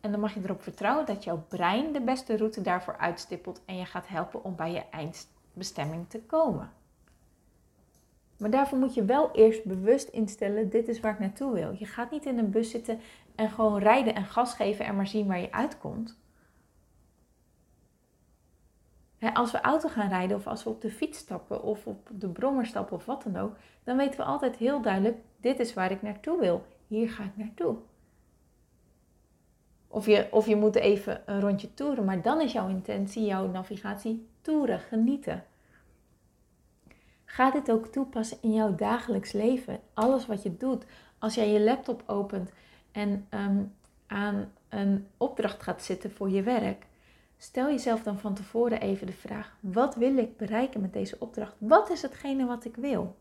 En 0.00 0.10
dan 0.10 0.20
mag 0.20 0.34
je 0.34 0.40
erop 0.44 0.62
vertrouwen 0.62 1.06
dat 1.06 1.24
jouw 1.24 1.44
brein 1.48 1.92
de 1.92 2.00
beste 2.00 2.36
route 2.36 2.60
daarvoor 2.60 2.96
uitstippelt 2.96 3.60
en 3.64 3.76
je 3.76 3.84
gaat 3.84 4.08
helpen 4.08 4.44
om 4.44 4.56
bij 4.56 4.72
je 4.72 4.84
eindbestemming 4.90 6.08
te 6.08 6.20
komen. 6.20 6.72
Maar 8.42 8.50
daarvoor 8.50 8.78
moet 8.78 8.94
je 8.94 9.04
wel 9.04 9.30
eerst 9.32 9.64
bewust 9.64 10.08
instellen, 10.08 10.70
dit 10.70 10.88
is 10.88 11.00
waar 11.00 11.12
ik 11.12 11.18
naartoe 11.18 11.52
wil. 11.52 11.74
Je 11.78 11.86
gaat 11.86 12.10
niet 12.10 12.26
in 12.26 12.38
een 12.38 12.50
bus 12.50 12.70
zitten 12.70 13.00
en 13.34 13.50
gewoon 13.50 13.78
rijden 13.78 14.14
en 14.14 14.24
gas 14.24 14.54
geven 14.54 14.84
en 14.84 14.96
maar 14.96 15.06
zien 15.06 15.26
waar 15.26 15.40
je 15.40 15.52
uitkomt. 15.52 16.20
als 19.34 19.52
we 19.52 19.60
auto 19.60 19.88
gaan 19.88 20.08
rijden 20.08 20.36
of 20.36 20.46
als 20.46 20.64
we 20.64 20.70
op 20.70 20.80
de 20.80 20.90
fiets 20.90 21.18
stappen 21.18 21.62
of 21.62 21.86
op 21.86 22.08
de 22.12 22.28
brommer 22.28 22.66
stappen 22.66 22.96
of 22.96 23.04
wat 23.04 23.22
dan 23.22 23.36
ook, 23.36 23.56
dan 23.84 23.96
weten 23.96 24.16
we 24.20 24.24
altijd 24.24 24.56
heel 24.56 24.80
duidelijk, 24.80 25.16
dit 25.40 25.58
is 25.58 25.74
waar 25.74 25.90
ik 25.90 26.02
naartoe 26.02 26.40
wil. 26.40 26.64
Hier 26.86 27.10
ga 27.10 27.24
ik 27.24 27.36
naartoe. 27.36 27.76
Of 29.88 30.06
je, 30.06 30.28
of 30.30 30.46
je 30.46 30.56
moet 30.56 30.74
even 30.74 31.22
een 31.26 31.40
rondje 31.40 31.74
toeren, 31.74 32.04
maar 32.04 32.22
dan 32.22 32.40
is 32.40 32.52
jouw 32.52 32.68
intentie, 32.68 33.24
jouw 33.24 33.46
navigatie, 33.46 34.28
toeren, 34.40 34.78
genieten. 34.80 35.44
Ga 37.32 37.50
dit 37.50 37.70
ook 37.70 37.86
toepassen 37.86 38.38
in 38.40 38.52
jouw 38.52 38.74
dagelijks 38.74 39.32
leven. 39.32 39.80
Alles 39.94 40.26
wat 40.26 40.42
je 40.42 40.56
doet. 40.56 40.84
Als 41.18 41.34
jij 41.34 41.48
je 41.48 41.60
laptop 41.60 42.02
opent 42.06 42.52
en 42.90 43.26
ehm, 43.28 43.62
aan 44.06 44.52
een 44.68 45.06
opdracht 45.16 45.62
gaat 45.62 45.82
zitten 45.82 46.12
voor 46.12 46.30
je 46.30 46.42
werk, 46.42 46.86
stel 47.36 47.66
jezelf 47.66 48.02
dan 48.02 48.18
van 48.18 48.34
tevoren 48.34 48.80
even 48.80 49.06
de 49.06 49.12
vraag: 49.12 49.56
wat 49.60 49.94
wil 49.94 50.16
ik 50.16 50.36
bereiken 50.36 50.80
met 50.80 50.92
deze 50.92 51.16
opdracht? 51.18 51.54
Wat 51.58 51.90
is 51.90 52.02
hetgene 52.02 52.46
wat 52.46 52.64
ik 52.64 52.76
wil? 52.76 53.16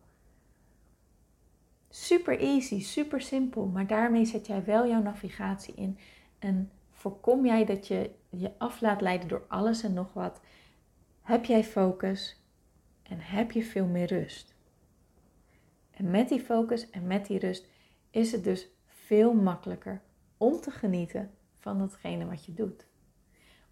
Super 1.89 2.39
easy, 2.39 2.79
super 2.81 3.21
simpel, 3.21 3.65
maar 3.65 3.87
daarmee 3.87 4.25
zet 4.25 4.47
jij 4.47 4.63
wel 4.63 4.87
jouw 4.87 5.01
navigatie 5.01 5.73
in 5.73 5.97
En 6.39 6.71
voorkom 6.91 7.45
jij 7.45 7.65
dat 7.65 7.87
je 7.87 8.11
je 8.29 8.51
af 8.57 8.81
laat 8.81 9.01
leiden 9.01 9.27
door 9.27 9.43
alles 9.47 9.83
en 9.83 9.93
nog 9.93 10.13
wat? 10.13 10.39
Heb 11.21 11.45
jij 11.45 11.63
focus 11.63 12.40
en 13.11 13.19
heb 13.19 13.51
je 13.51 13.63
veel 13.63 13.85
meer 13.85 14.07
rust? 14.07 14.55
En 15.91 16.11
met 16.11 16.29
die 16.29 16.39
focus 16.39 16.89
en 16.89 17.07
met 17.07 17.25
die 17.25 17.39
rust 17.39 17.67
is 18.09 18.31
het 18.31 18.43
dus 18.43 18.67
veel 18.85 19.33
makkelijker 19.33 20.01
om 20.37 20.61
te 20.61 20.71
genieten 20.71 21.31
van 21.59 21.77
datgene 21.77 22.25
wat 22.25 22.45
je 22.45 22.53
doet. 22.53 22.85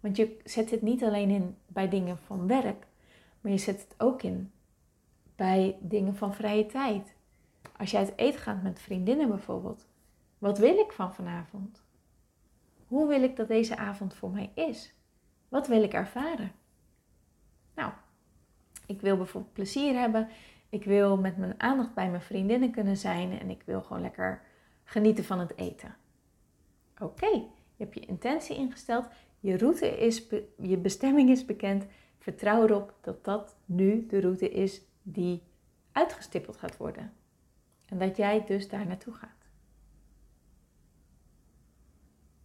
Want 0.00 0.16
je 0.16 0.40
zet 0.44 0.70
het 0.70 0.82
niet 0.82 1.02
alleen 1.02 1.30
in 1.30 1.56
bij 1.66 1.88
dingen 1.88 2.18
van 2.18 2.46
werk, 2.46 2.86
maar 3.40 3.52
je 3.52 3.58
zet 3.58 3.80
het 3.80 3.94
ook 3.98 4.22
in 4.22 4.52
bij 5.36 5.78
dingen 5.80 6.16
van 6.16 6.34
vrije 6.34 6.66
tijd. 6.66 7.14
Als 7.76 7.90
jij 7.90 8.00
uit 8.00 8.12
eten 8.16 8.40
gaat 8.40 8.62
met 8.62 8.80
vriendinnen 8.80 9.28
bijvoorbeeld. 9.28 9.86
Wat 10.38 10.58
wil 10.58 10.78
ik 10.78 10.92
van 10.92 11.14
vanavond? 11.14 11.82
Hoe 12.86 13.08
wil 13.08 13.22
ik 13.22 13.36
dat 13.36 13.48
deze 13.48 13.76
avond 13.76 14.14
voor 14.14 14.30
mij 14.30 14.50
is? 14.54 14.94
Wat 15.48 15.66
wil 15.66 15.82
ik 15.82 15.92
ervaren? 15.92 16.52
Nou, 17.74 17.92
ik 18.90 19.00
wil 19.00 19.16
bijvoorbeeld 19.16 19.52
plezier 19.52 19.94
hebben. 19.94 20.28
Ik 20.68 20.84
wil 20.84 21.16
met 21.16 21.36
mijn 21.36 21.60
aandacht 21.60 21.94
bij 21.94 22.10
mijn 22.10 22.22
vriendinnen 22.22 22.70
kunnen 22.70 22.96
zijn 22.96 23.38
en 23.38 23.50
ik 23.50 23.62
wil 23.62 23.82
gewoon 23.82 24.02
lekker 24.02 24.42
genieten 24.84 25.24
van 25.24 25.38
het 25.38 25.56
eten. 25.56 25.96
Oké, 26.98 27.26
je 27.26 27.48
hebt 27.76 27.94
je 27.94 28.00
intentie 28.00 28.56
ingesteld, 28.56 29.08
je 29.40 29.58
route 29.58 29.86
is, 29.86 30.28
je 30.58 30.76
bestemming 30.76 31.30
is 31.30 31.44
bekend. 31.44 31.86
Vertrouw 32.18 32.62
erop 32.62 32.94
dat 33.00 33.24
dat 33.24 33.56
nu 33.64 34.06
de 34.06 34.20
route 34.20 34.50
is 34.50 34.82
die 35.02 35.42
uitgestippeld 35.92 36.56
gaat 36.56 36.76
worden. 36.76 37.12
En 37.86 37.98
dat 37.98 38.16
jij 38.16 38.44
dus 38.44 38.68
daar 38.68 38.86
naartoe 38.86 39.14
gaat. 39.14 39.48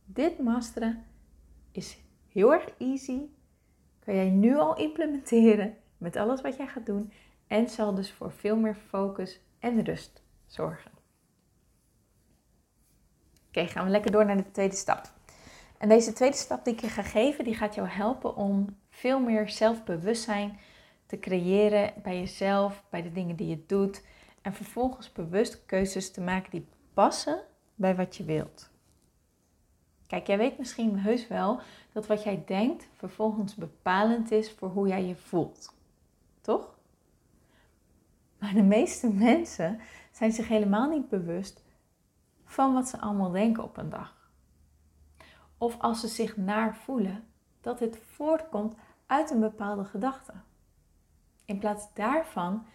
Dit 0.05 0.39
masteren 0.39 1.05
is 1.71 1.97
heel 2.27 2.53
erg 2.53 2.73
easy. 2.77 3.21
Kan 3.99 4.15
jij 4.15 4.29
nu 4.29 4.55
al 4.55 4.77
implementeren 4.77 5.77
met 5.97 6.15
alles 6.15 6.41
wat 6.41 6.57
jij 6.57 6.67
gaat 6.67 6.85
doen. 6.85 7.11
En 7.47 7.69
zal 7.69 7.95
dus 7.95 8.11
voor 8.11 8.31
veel 8.31 8.57
meer 8.57 8.75
focus 8.75 9.39
en 9.59 9.83
rust 9.83 10.21
zorgen. 10.45 10.91
Oké, 13.47 13.67
gaan 13.67 13.85
we 13.85 13.91
lekker 13.91 14.11
door 14.11 14.25
naar 14.25 14.37
de 14.37 14.51
tweede 14.51 14.75
stap. 14.75 15.13
En 15.77 15.89
deze 15.89 16.13
tweede 16.13 16.35
stap 16.35 16.65
die 16.65 16.73
ik 16.73 16.81
je 16.81 16.87
ga 16.87 17.03
geven, 17.03 17.43
die 17.43 17.55
gaat 17.55 17.75
jou 17.75 17.87
helpen 17.87 18.35
om 18.35 18.77
veel 18.89 19.19
meer 19.19 19.49
zelfbewustzijn 19.49 20.59
te 21.05 21.19
creëren 21.19 21.93
bij 22.03 22.19
jezelf, 22.19 22.83
bij 22.89 23.01
de 23.01 23.11
dingen 23.11 23.35
die 23.35 23.47
je 23.47 23.63
doet. 23.67 24.03
En 24.41 24.53
vervolgens 24.53 25.11
bewust 25.11 25.65
keuzes 25.65 26.11
te 26.11 26.21
maken 26.21 26.51
die 26.51 26.67
passen 26.93 27.41
bij 27.75 27.95
wat 27.95 28.15
je 28.15 28.23
wilt. 28.23 28.69
Kijk, 30.07 30.27
jij 30.27 30.37
weet 30.37 30.57
misschien 30.57 30.99
heus 30.99 31.27
wel 31.27 31.59
dat 31.91 32.07
wat 32.07 32.23
jij 32.23 32.43
denkt 32.45 32.87
vervolgens 32.95 33.55
bepalend 33.55 34.31
is 34.31 34.51
voor 34.51 34.69
hoe 34.69 34.87
jij 34.87 35.05
je 35.05 35.15
voelt. 35.15 35.75
Toch? 36.45 36.75
Maar 38.39 38.53
de 38.53 38.63
meeste 38.63 39.13
mensen 39.13 39.79
zijn 40.11 40.31
zich 40.31 40.47
helemaal 40.47 40.89
niet 40.89 41.09
bewust 41.09 41.63
van 42.43 42.73
wat 42.73 42.87
ze 42.87 42.99
allemaal 42.99 43.31
denken 43.31 43.63
op 43.63 43.77
een 43.77 43.89
dag. 43.89 44.29
Of 45.57 45.79
als 45.79 45.99
ze 45.99 46.07
zich 46.07 46.37
naar 46.37 46.75
voelen, 46.75 47.27
dat 47.61 47.79
het 47.79 47.97
voortkomt 47.97 48.75
uit 49.05 49.31
een 49.31 49.39
bepaalde 49.39 49.85
gedachte. 49.85 50.33
In 51.45 51.59
plaats 51.59 51.93
daarvan 51.93 52.65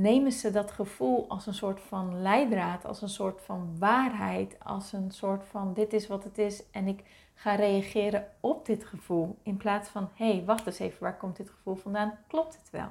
nemen 0.00 0.32
ze 0.32 0.50
dat 0.50 0.70
gevoel 0.70 1.28
als 1.28 1.46
een 1.46 1.54
soort 1.54 1.80
van 1.80 2.22
leidraad, 2.22 2.84
als 2.84 3.02
een 3.02 3.08
soort 3.08 3.40
van 3.40 3.78
waarheid, 3.78 4.56
als 4.64 4.92
een 4.92 5.10
soort 5.10 5.44
van 5.44 5.74
dit 5.74 5.92
is 5.92 6.06
wat 6.06 6.24
het 6.24 6.38
is 6.38 6.70
en 6.70 6.86
ik 6.86 7.02
ga 7.34 7.54
reageren 7.54 8.26
op 8.40 8.66
dit 8.66 8.84
gevoel. 8.84 9.38
In 9.42 9.56
plaats 9.56 9.88
van 9.88 10.08
hé, 10.14 10.32
hey, 10.32 10.44
wacht 10.44 10.66
eens 10.66 10.78
even, 10.78 11.02
waar 11.02 11.16
komt 11.16 11.36
dit 11.36 11.50
gevoel 11.50 11.74
vandaan? 11.74 12.18
Klopt 12.26 12.56
het 12.56 12.70
wel? 12.70 12.90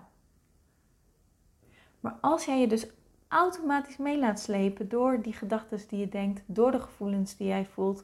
Maar 1.99 2.17
als 2.21 2.45
jij 2.45 2.59
je 2.59 2.67
dus 2.67 2.87
automatisch 3.27 3.97
mee 3.97 4.19
laat 4.19 4.39
slepen 4.39 4.89
door 4.89 5.21
die 5.21 5.33
gedachten 5.33 5.79
die 5.87 5.99
je 5.99 6.09
denkt, 6.09 6.41
door 6.45 6.71
de 6.71 6.79
gevoelens 6.79 7.37
die 7.37 7.47
jij 7.47 7.65
voelt, 7.65 8.03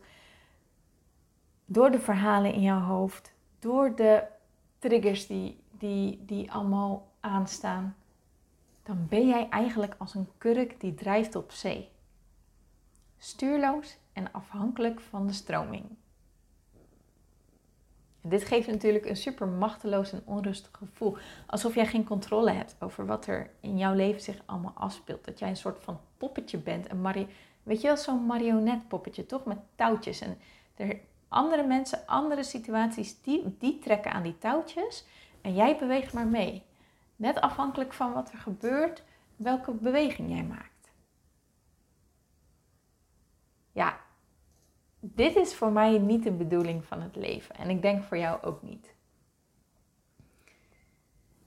door 1.66 1.92
de 1.92 2.00
verhalen 2.00 2.54
in 2.54 2.62
jouw 2.62 2.82
hoofd, 2.82 3.34
door 3.60 3.96
de 3.96 4.24
triggers 4.80 5.28
die, 5.28 5.60
die, 5.72 6.26
die 6.26 6.52
allemaal 6.52 7.08
aanstaan, 7.20 7.96
dan 8.92 9.08
ben 9.10 9.28
jij 9.28 9.50
eigenlijk 9.50 9.96
als 9.98 10.16
een 10.16 10.28
kurk 10.38 10.80
die 10.80 10.94
drijft 10.94 11.36
op 11.36 11.52
zee. 11.52 11.90
Stuurloos 13.18 13.98
en 14.14 14.32
afhankelijk 14.32 15.00
van 15.00 15.28
de 15.28 15.34
stroming. 15.34 15.86
dit 18.22 18.44
geeft 18.44 18.68
natuurlijk 18.68 19.06
een 19.06 19.16
super 19.16 19.48
machteloos 19.48 20.12
en 20.12 20.22
onrustig 20.26 20.72
gevoel. 20.74 21.18
Alsof 21.48 21.76
jij 21.76 21.86
geen 21.86 22.04
controle 22.04 22.52
hebt 22.52 22.76
over 22.80 23.06
wat 23.06 23.28
er 23.28 23.50
in 23.60 23.78
jouw 23.78 23.94
leven 23.94 24.22
zich 24.22 24.42
allemaal 24.46 24.74
afspeelt. 24.76 25.26
Dat 25.26 25.40
jij 25.40 25.50
een 25.50 25.56
soort 25.56 25.80
van 25.80 26.00
poppetje 26.18 26.58
bent. 26.58 26.92
Een 26.92 27.02
Marie, 27.02 27.28
weet 27.64 27.82
je 27.82 27.88
wel, 27.88 27.98
zo'n 27.98 28.26
marionetpoppetje, 28.26 29.26
toch? 29.26 29.46
Met 29.46 29.58
touwtjes. 29.76 30.22
En 30.22 30.38
er, 30.76 31.00
andere 31.28 31.64
mensen, 31.64 32.06
andere 32.06 32.44
situaties, 32.44 33.22
die, 33.22 33.56
die 33.60 33.80
trekken 33.80 34.12
aan 34.12 34.24
die 34.24 34.38
touwtjes. 34.38 35.06
En 35.42 35.54
jij 35.54 35.78
beweegt 35.78 36.14
maar 36.14 36.28
mee. 36.28 36.64
Net 37.22 37.42
afhankelijk 37.42 37.94
van 37.94 38.14
wat 38.14 38.32
er 38.32 38.38
gebeurt, 38.38 39.04
welke 39.36 39.72
beweging 39.72 40.30
jij 40.30 40.44
maakt. 40.44 40.92
Ja, 43.72 44.00
dit 45.00 45.36
is 45.36 45.56
voor 45.56 45.72
mij 45.72 45.98
niet 45.98 46.24
de 46.24 46.32
bedoeling 46.32 46.86
van 46.86 47.02
het 47.02 47.16
leven. 47.16 47.56
En 47.56 47.70
ik 47.70 47.82
denk 47.82 48.04
voor 48.04 48.18
jou 48.18 48.44
ook 48.44 48.62
niet. 48.62 48.94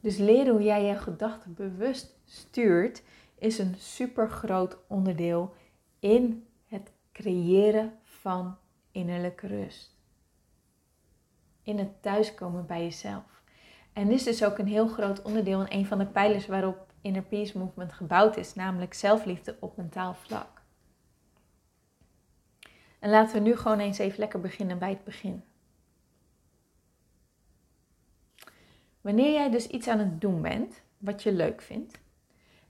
Dus 0.00 0.16
leren 0.16 0.52
hoe 0.52 0.62
jij 0.62 0.84
je 0.84 0.98
gedachten 0.98 1.54
bewust 1.54 2.18
stuurt, 2.24 3.02
is 3.38 3.58
een 3.58 3.74
super 3.74 4.30
groot 4.30 4.78
onderdeel 4.86 5.54
in 5.98 6.46
het 6.66 6.92
creëren 7.12 7.98
van 8.02 8.56
innerlijke 8.90 9.46
rust. 9.46 9.98
In 11.62 11.78
het 11.78 12.02
thuiskomen 12.02 12.66
bij 12.66 12.82
jezelf. 12.82 13.33
En 13.94 14.08
dit 14.08 14.16
is 14.16 14.24
dus 14.24 14.44
ook 14.44 14.58
een 14.58 14.66
heel 14.66 14.88
groot 14.88 15.22
onderdeel 15.22 15.60
en 15.60 15.78
een 15.78 15.86
van 15.86 15.98
de 15.98 16.06
pijlers 16.06 16.46
waarop 16.46 16.92
Inner 17.00 17.22
Peace 17.22 17.58
Movement 17.58 17.92
gebouwd 17.92 18.36
is, 18.36 18.54
namelijk 18.54 18.94
zelfliefde 18.94 19.56
op 19.60 19.76
mentaal 19.76 20.14
vlak. 20.14 20.62
En 22.98 23.10
laten 23.10 23.34
we 23.34 23.40
nu 23.40 23.56
gewoon 23.56 23.78
eens 23.78 23.98
even 23.98 24.18
lekker 24.18 24.40
beginnen 24.40 24.78
bij 24.78 24.90
het 24.90 25.04
begin. 25.04 25.44
Wanneer 29.00 29.32
jij 29.32 29.50
dus 29.50 29.66
iets 29.66 29.88
aan 29.88 29.98
het 29.98 30.20
doen 30.20 30.42
bent 30.42 30.82
wat 30.98 31.22
je 31.22 31.32
leuk 31.32 31.62
vindt, 31.62 32.00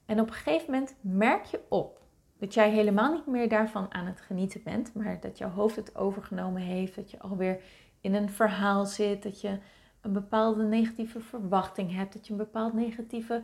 en 0.06 0.20
op 0.20 0.26
een 0.26 0.32
gegeven 0.32 0.72
moment 0.72 0.94
merk 1.00 1.44
je 1.44 1.60
op 1.68 2.02
dat 2.38 2.54
jij 2.54 2.70
helemaal 2.70 3.12
niet 3.12 3.26
meer 3.26 3.48
daarvan 3.48 3.94
aan 3.94 4.06
het 4.06 4.20
genieten 4.20 4.62
bent, 4.62 4.94
maar 4.94 5.20
dat 5.20 5.38
jouw 5.38 5.50
hoofd 5.50 5.76
het 5.76 5.96
overgenomen 5.96 6.62
heeft, 6.62 6.94
dat 6.94 7.10
je 7.10 7.18
alweer 7.18 7.60
in 8.00 8.14
een 8.14 8.30
verhaal 8.30 8.86
zit, 8.86 9.22
dat 9.22 9.40
je 9.40 9.58
een 10.04 10.12
bepaalde 10.12 10.62
negatieve 10.62 11.20
verwachting 11.20 11.94
hebt, 11.94 12.12
dat 12.12 12.26
je 12.26 12.32
een 12.32 12.38
bepaald 12.38 12.72
negatieve 12.72 13.42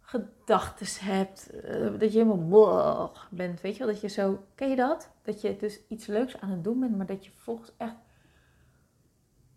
gedachtes 0.00 0.98
hebt, 0.98 1.50
eh, 1.50 1.98
dat 1.98 2.12
je 2.12 2.18
helemaal 2.18 3.12
bent, 3.30 3.60
weet 3.60 3.72
je 3.72 3.78
wel, 3.78 3.92
dat 3.92 4.00
je 4.00 4.08
zo, 4.08 4.44
ken 4.54 4.68
je 4.68 4.76
dat? 4.76 5.10
Dat 5.22 5.40
je 5.40 5.56
dus 5.56 5.80
iets 5.88 6.06
leuks 6.06 6.40
aan 6.40 6.50
het 6.50 6.64
doen 6.64 6.80
bent, 6.80 6.96
maar 6.96 7.06
dat 7.06 7.24
je 7.24 7.30
volgens 7.34 7.72
echt 7.76 7.94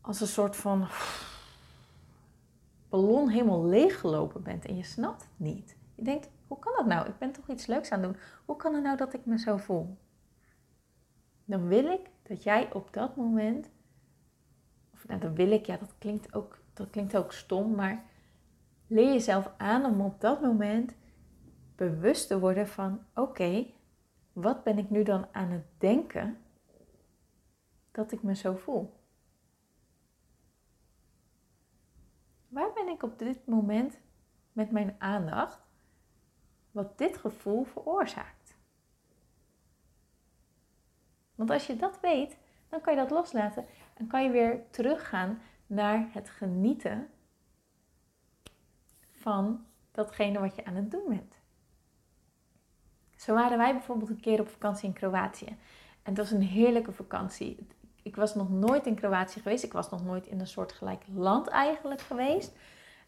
als 0.01 0.21
een 0.21 0.27
soort 0.27 0.55
van 0.55 0.87
ballon 2.89 3.29
helemaal 3.29 3.65
leeggelopen 3.65 4.43
bent 4.43 4.65
en 4.65 4.75
je 4.75 4.83
snapt 4.83 5.21
het 5.21 5.31
niet. 5.37 5.75
Je 5.95 6.03
denkt, 6.03 6.29
hoe 6.47 6.59
kan 6.59 6.73
dat 6.75 6.85
nou? 6.85 7.07
Ik 7.07 7.17
ben 7.17 7.31
toch 7.31 7.47
iets 7.47 7.65
leuks 7.65 7.91
aan 7.91 8.01
het 8.01 8.11
doen. 8.11 8.21
Hoe 8.45 8.55
kan 8.55 8.73
het 8.73 8.83
nou 8.83 8.97
dat 8.97 9.13
ik 9.13 9.25
me 9.25 9.39
zo 9.39 9.57
voel? 9.57 9.97
Dan 11.45 11.67
wil 11.67 11.85
ik 11.85 12.09
dat 12.23 12.43
jij 12.43 12.73
op 12.73 12.93
dat 12.93 13.15
moment 13.15 13.69
nou 15.11 15.23
dan 15.23 15.35
wil 15.35 15.51
ik, 15.51 15.65
ja 15.65 15.77
dat 15.77 15.97
klinkt 15.97 16.33
ook, 16.33 16.59
dat 16.73 16.89
klinkt 16.89 17.17
ook 17.17 17.31
stom, 17.31 17.75
maar 17.75 18.05
leer 18.87 19.11
jezelf 19.11 19.51
aan 19.57 19.85
om 19.85 20.01
op 20.01 20.21
dat 20.21 20.41
moment 20.41 20.95
bewust 21.75 22.27
te 22.27 22.39
worden 22.39 22.67
van 22.67 23.05
oké, 23.15 23.65
wat 24.33 24.63
ben 24.63 24.77
ik 24.77 24.89
nu 24.89 25.03
dan 25.03 25.27
aan 25.31 25.49
het 25.49 25.65
denken 25.77 26.37
dat 27.91 28.11
ik 28.11 28.23
me 28.23 28.35
zo 28.35 28.55
voel? 28.55 28.99
Waar 32.47 32.73
ben 32.73 32.87
ik 32.87 33.03
op 33.03 33.19
dit 33.19 33.47
moment 33.47 33.99
met 34.51 34.71
mijn 34.71 34.95
aandacht 34.97 35.61
wat 36.71 36.97
dit 36.97 37.17
gevoel 37.17 37.63
veroorzaakt? 37.63 38.57
Want 41.35 41.49
als 41.49 41.67
je 41.67 41.75
dat 41.75 41.99
weet, 41.99 42.37
dan 42.69 42.81
kan 42.81 42.93
je 42.93 42.99
dat 42.99 43.09
loslaten 43.09 43.65
en 43.93 44.07
kan 44.07 44.23
je 44.23 44.29
weer 44.29 44.59
teruggaan 44.69 45.41
naar 45.67 46.07
het 46.11 46.29
genieten 46.29 47.09
van 49.11 49.65
datgene 49.91 50.39
wat 50.39 50.55
je 50.55 50.65
aan 50.65 50.75
het 50.75 50.91
doen 50.91 51.05
bent. 51.07 51.39
Zo 53.15 53.33
waren 53.33 53.57
wij 53.57 53.73
bijvoorbeeld 53.73 54.09
een 54.09 54.19
keer 54.19 54.39
op 54.39 54.49
vakantie 54.49 54.87
in 54.87 54.93
Kroatië. 54.93 55.57
En 56.03 56.13
het 56.13 56.17
was 56.17 56.31
een 56.31 56.41
heerlijke 56.41 56.91
vakantie. 56.91 57.67
Ik 58.03 58.15
was 58.15 58.35
nog 58.35 58.49
nooit 58.49 58.85
in 58.85 58.95
Kroatië 58.95 59.39
geweest. 59.39 59.63
Ik 59.63 59.73
was 59.73 59.89
nog 59.89 60.03
nooit 60.03 60.27
in 60.27 60.39
een 60.39 60.47
soort 60.47 60.71
gelijk 60.71 61.03
land 61.13 61.47
eigenlijk 61.47 62.01
geweest. 62.01 62.51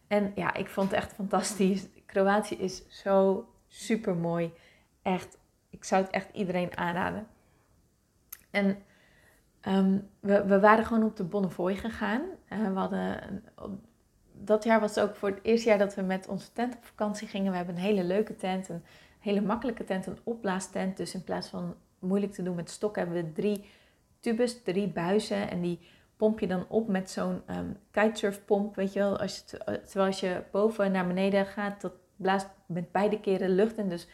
En 0.08 0.32
ja, 0.36 0.54
ik 0.54 0.70
vond 0.70 0.92
het 0.92 1.00
echt 1.00 1.14
fantastisch. 1.14 1.88
Kroatië 2.06 2.56
is 2.56 2.88
zo 2.88 3.48
super 3.68 4.16
mooi. 4.16 4.54
Echt, 5.02 5.38
ik 5.70 5.84
zou 5.84 6.04
het 6.04 6.12
echt 6.12 6.30
iedereen 6.34 6.78
aanraden. 6.78 7.28
En 8.52 8.84
ehm, 9.64 9.98
we, 10.20 10.46
we 10.46 10.60
waren 10.60 10.86
gewoon 10.86 11.04
op 11.04 11.16
de 11.16 11.24
Bonnefoy 11.24 11.76
gegaan. 11.76 12.22
Uh, 12.50 12.68
we 12.68 12.80
hadden, 12.80 13.44
dat 14.32 14.64
jaar 14.64 14.80
was 14.80 14.96
het 14.96 15.04
ook 15.04 15.16
voor 15.16 15.30
het 15.30 15.40
eerste 15.42 15.70
jaar 15.70 15.78
dat 15.78 15.96
we 15.96 16.02
met 16.02 16.28
onze 16.28 16.54
tent 16.54 16.76
op 16.76 16.86
vakantie 16.86 17.28
gingen. 17.28 17.52
We 17.52 17.58
hebben 17.58 17.76
een 17.76 17.82
hele 17.82 18.04
leuke 18.04 18.36
tent, 18.36 18.70
een 18.70 18.84
hele 19.20 19.42
makkelijke 19.42 19.84
tent, 19.84 20.06
een 20.06 20.18
opblaastent. 20.24 20.98
Dus 20.98 21.14
in 21.14 21.24
plaats 21.24 21.48
van 21.48 21.76
moeilijk 22.00 22.34
te 22.34 22.44
doen 22.44 22.56
met 22.56 22.70
stok 22.70 22.96
hebben 22.96 23.16
we 23.16 23.32
drie 23.32 23.66
tubes, 24.20 24.64
drie 24.64 24.88
buizen. 24.88 25.50
En 25.50 25.62
die 25.62 25.80
pomp 26.18 26.40
je 26.40 26.48
dan 26.48 26.66
op 26.68 26.88
met 26.88 27.12
zo'n 27.12 27.42
um, 27.50 27.78
kitesurfpomp, 27.92 28.76
weet 28.76 28.94
je 28.94 29.00
wel. 29.00 29.20
Als 29.20 29.36
je, 29.38 29.58
terwijl 29.66 30.08
als 30.08 30.20
je 30.20 30.44
boven 30.52 30.92
naar 30.92 31.08
beneden 31.08 31.46
gaat, 31.46 31.82
dat 31.82 31.94
blaast 32.16 32.48
met 32.66 32.92
beide 32.92 33.20
keren 33.20 33.50
lucht 33.50 33.78
in. 33.78 33.90
Dus 33.90 34.08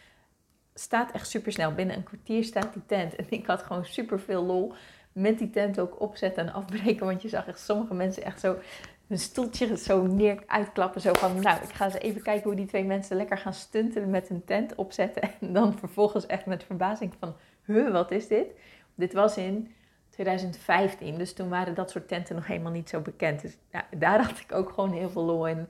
staat 0.74 1.12
echt 1.12 1.29
super 1.29 1.51
snel. 1.51 1.74
Binnen 1.74 1.96
een 1.96 2.03
kwartier 2.03 2.44
staat 2.44 2.74
die 2.74 2.86
tent. 2.86 3.15
En 3.15 3.25
ik 3.29 3.46
had 3.46 3.63
gewoon 3.63 3.86
super 3.86 4.20
veel 4.20 4.44
lol 4.44 4.74
met 5.12 5.38
die 5.38 5.50
tent 5.50 5.80
ook 5.80 6.01
opzetten 6.01 6.48
en 6.48 6.54
afbreken. 6.54 7.06
Want 7.06 7.22
je 7.22 7.30
zag 7.30 7.48
echt 7.48 7.60
sommige 7.60 7.94
mensen 7.94 8.24
echt 8.24 8.39
zo 8.39 8.58
een 9.08 9.20
stoeltje 9.20 9.78
zo 9.78 10.06
neer 10.06 10.44
uitklappen. 10.48 11.01
Zo 11.01 11.13
van, 11.13 11.42
nou, 11.42 11.63
ik 11.63 11.70
ga 11.70 11.86
eens 11.86 11.94
even 11.94 12.22
kijken 12.22 12.44
hoe 12.44 12.56
die 12.56 12.66
twee 12.66 12.84
mensen 12.84 13.18
lekker 13.18 13.38
gaan 13.38 13.54
stunten 13.54 14.10
met 14.10 14.28
hun 14.28 14.44
tent 14.46 14.75
opzetten. 14.75 15.22
En 15.39 15.54
dan 15.54 15.78
vervolgens 15.78 16.25
echt 16.25 16.46
met 16.46 16.63
verbazing 16.63 17.13
van, 17.20 17.36
huh, 17.66 17.92
wat 17.92 18.12
is 18.12 18.28
dit? 18.28 18.48
Dit 18.96 19.13
was 19.13 19.38
in 19.38 19.72
2015, 20.10 21.18
dus 21.18 21.34
toen 21.34 21.50
waren 21.50 21.74
dat 21.74 21.89
soort 21.89 22.08
tenten 22.08 22.36
nog 22.36 22.48
helemaal 22.48 22.72
niet 22.72 22.89
zo 22.89 23.00
bekend. 23.00 23.42
Dus 23.42 23.58
daar 23.98 24.25
had 24.25 24.39
ik 24.39 24.54
ook 24.54 24.70
gewoon 24.70 24.92
heel 24.92 25.10
veel 25.10 25.24
lol 25.24 25.48
in. 25.48 25.68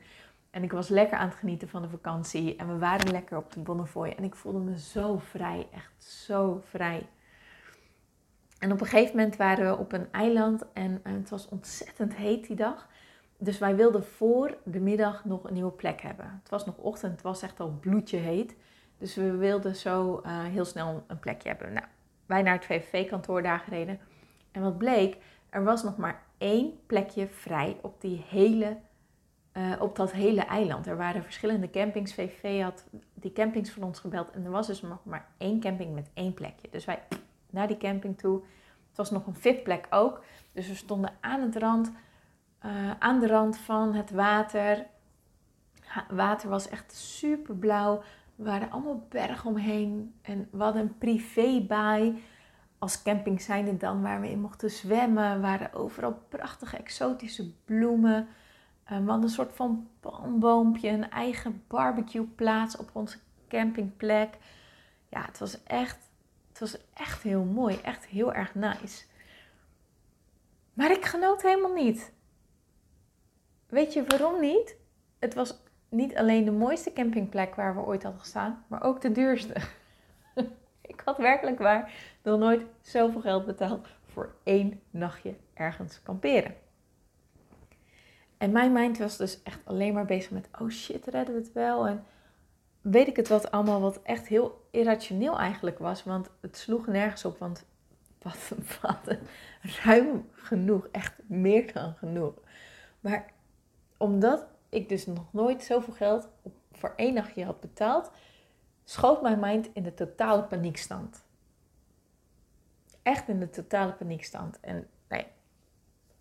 En 0.51 0.63
ik 0.63 0.71
was 0.71 0.89
lekker 0.89 1.17
aan 1.17 1.27
het 1.27 1.37
genieten 1.37 1.69
van 1.69 1.81
de 1.81 1.89
vakantie. 1.89 2.55
En 2.55 2.67
we 2.67 2.77
waren 2.77 3.11
lekker 3.11 3.37
op 3.37 3.53
de 3.53 3.59
Bonnefoy. 3.59 4.13
En 4.17 4.23
ik 4.23 4.35
voelde 4.35 4.59
me 4.59 4.79
zo 4.79 5.17
vrij. 5.17 5.67
Echt 5.73 6.03
zo 6.03 6.61
vrij. 6.69 7.07
En 8.59 8.71
op 8.71 8.81
een 8.81 8.87
gegeven 8.87 9.15
moment 9.15 9.35
waren 9.35 9.65
we 9.65 9.77
op 9.77 9.91
een 9.91 10.07
eiland. 10.11 10.65
En 10.73 10.99
het 11.03 11.29
was 11.29 11.49
ontzettend 11.49 12.15
heet 12.15 12.47
die 12.47 12.55
dag. 12.55 12.87
Dus 13.37 13.57
wij 13.57 13.75
wilden 13.75 14.05
voor 14.05 14.57
de 14.63 14.79
middag 14.79 15.25
nog 15.25 15.43
een 15.43 15.53
nieuwe 15.53 15.71
plek 15.71 16.01
hebben. 16.01 16.39
Het 16.41 16.49
was 16.49 16.65
nog 16.65 16.77
ochtend. 16.77 17.11
Het 17.11 17.21
was 17.21 17.41
echt 17.41 17.59
al 17.59 17.77
bloedje 17.79 18.17
heet. 18.17 18.55
Dus 18.97 19.15
we 19.15 19.35
wilden 19.35 19.75
zo 19.75 20.21
uh, 20.25 20.43
heel 20.43 20.65
snel 20.65 21.03
een 21.07 21.19
plekje 21.19 21.49
hebben. 21.49 21.73
Nou, 21.73 21.85
wij 22.25 22.41
naar 22.41 22.53
het 22.53 22.65
VVV-kantoor 22.65 23.43
daar 23.43 23.59
gereden. 23.59 23.99
En 24.51 24.61
wat 24.61 24.77
bleek, 24.77 25.17
er 25.49 25.63
was 25.63 25.83
nog 25.83 25.97
maar 25.97 26.21
één 26.37 26.79
plekje 26.85 27.27
vrij 27.27 27.77
op 27.81 28.01
die 28.01 28.25
hele 28.27 28.77
uh, 29.53 29.81
op 29.81 29.95
dat 29.95 30.11
hele 30.11 30.41
eiland. 30.41 30.87
Er 30.87 30.97
waren 30.97 31.23
verschillende 31.23 31.69
campings. 31.69 32.13
VVV 32.13 32.61
had 32.61 32.85
die 33.13 33.33
campings 33.33 33.69
van 33.69 33.83
ons 33.83 33.99
gebeld. 33.99 34.31
En 34.31 34.45
er 34.45 34.51
was 34.51 34.67
dus 34.67 34.81
nog 34.81 35.05
maar 35.05 35.27
één 35.37 35.59
camping 35.59 35.93
met 35.93 36.09
één 36.13 36.33
plekje. 36.33 36.67
Dus 36.71 36.85
wij 36.85 36.99
naar 37.49 37.67
die 37.67 37.77
camping 37.77 38.17
toe. 38.17 38.41
Het 38.87 38.97
was 38.97 39.11
nog 39.11 39.27
een 39.27 39.35
VIP-plek 39.35 39.87
ook. 39.89 40.23
Dus 40.51 40.67
we 40.67 40.75
stonden 40.75 41.13
aan, 41.19 41.41
het 41.41 41.55
rand, 41.55 41.91
uh, 42.65 42.91
aan 42.99 43.19
de 43.19 43.27
rand 43.27 43.57
van 43.57 43.93
het 43.93 44.11
water. 44.11 44.85
Het 45.81 46.05
water 46.11 46.49
was 46.49 46.69
echt 46.69 46.95
super 46.95 47.55
blauw. 47.55 47.97
Er 48.37 48.45
waren 48.45 48.71
allemaal 48.71 49.05
bergen 49.09 49.49
omheen. 49.49 50.13
En 50.21 50.47
we 50.51 50.63
hadden 50.63 50.81
een 50.81 50.97
privébaai. 50.97 52.23
Als 52.77 53.01
camping 53.01 53.41
zijnde 53.41 53.77
dan 53.77 54.01
waar 54.01 54.21
we 54.21 54.29
in 54.29 54.41
mochten 54.41 54.69
zwemmen. 54.69 55.23
Er 55.23 55.41
waren 55.41 55.73
overal 55.73 56.19
prachtige 56.29 56.77
exotische 56.77 57.53
bloemen. 57.65 58.27
Eh, 58.89 58.97
we 58.97 59.05
hadden 59.05 59.23
een 59.23 59.29
soort 59.29 59.55
van 59.55 59.87
palmboompje, 59.99 60.89
een 60.89 61.09
eigen 61.09 61.63
barbecueplaats 61.67 62.77
op 62.77 62.89
onze 62.93 63.17
campingplek. 63.47 64.37
Ja, 65.09 65.21
het 65.25 65.39
was 65.39 65.63
echt, 65.63 66.08
het 66.59 66.71
was 66.71 66.81
echt 66.93 67.23
heel 67.23 67.43
mooi, 67.43 67.79
echt 67.83 68.05
heel 68.05 68.33
erg 68.33 68.55
nice. 68.55 69.05
Maar 70.73 70.91
ik 70.91 71.05
genoot 71.05 71.41
helemaal 71.41 71.73
niet. 71.73 72.11
Weet 73.67 73.93
je 73.93 74.03
waarom 74.07 74.39
niet? 74.39 74.75
Het 75.19 75.33
was 75.33 75.63
niet 75.89 76.15
alleen 76.15 76.45
de 76.45 76.51
mooiste 76.51 76.93
campingplek 76.93 77.55
waar 77.55 77.75
we 77.75 77.81
ooit 77.81 78.03
hadden 78.03 78.21
gestaan, 78.21 78.65
maar 78.67 78.83
ook 78.83 79.01
de 79.01 79.11
duurste. 79.11 79.55
ik 80.81 81.01
had 81.05 81.17
werkelijk 81.17 81.59
waar 81.59 81.93
nog 82.23 82.39
nooit 82.39 82.65
zoveel 82.81 83.21
geld 83.21 83.45
betaald 83.45 83.87
voor 84.05 84.35
één 84.43 84.81
nachtje 84.89 85.35
ergens 85.53 86.01
kamperen. 86.03 86.55
En 88.37 88.51
mijn 88.51 88.71
mind 88.71 88.97
was 88.97 89.17
dus 89.17 89.43
echt 89.43 89.59
alleen 89.63 89.93
maar 89.93 90.05
bezig 90.05 90.31
met, 90.31 90.49
oh 90.59 90.69
shit, 90.69 91.05
redden 91.05 91.35
we 91.35 91.41
het 91.41 91.53
wel? 91.53 91.87
En 91.87 92.05
weet 92.81 93.07
ik 93.07 93.15
het 93.15 93.27
wat 93.27 93.51
allemaal, 93.51 93.81
wat 93.81 94.01
echt 94.01 94.27
heel 94.27 94.58
irrationeel 94.71 95.39
eigenlijk 95.39 95.79
was. 95.79 96.03
Want 96.03 96.29
het 96.41 96.57
sloeg 96.57 96.87
nergens 96.87 97.25
op, 97.25 97.37
want 97.37 97.65
wat, 98.21 98.51
wat 98.81 99.17
ruim 99.61 100.29
genoeg, 100.31 100.87
echt 100.91 101.13
meer 101.27 101.73
dan 101.73 101.93
genoeg. 101.93 102.33
Maar 102.99 103.33
omdat 103.97 104.45
ik 104.69 104.89
dus 104.89 105.05
nog 105.05 105.33
nooit 105.33 105.63
zoveel 105.63 105.93
geld 105.93 106.27
voor 106.71 106.93
één 106.95 107.13
nachtje 107.13 107.45
had 107.45 107.59
betaald, 107.59 108.11
schoot 108.83 109.21
mijn 109.21 109.39
mind 109.39 109.69
in 109.73 109.83
de 109.83 109.93
totale 109.93 110.43
paniekstand. 110.43 111.23
Echt 113.03 113.27
in 113.27 113.39
de 113.39 113.49
totale 113.49 113.93
paniekstand. 113.93 114.59
En 114.59 114.87
ja, 115.09 115.23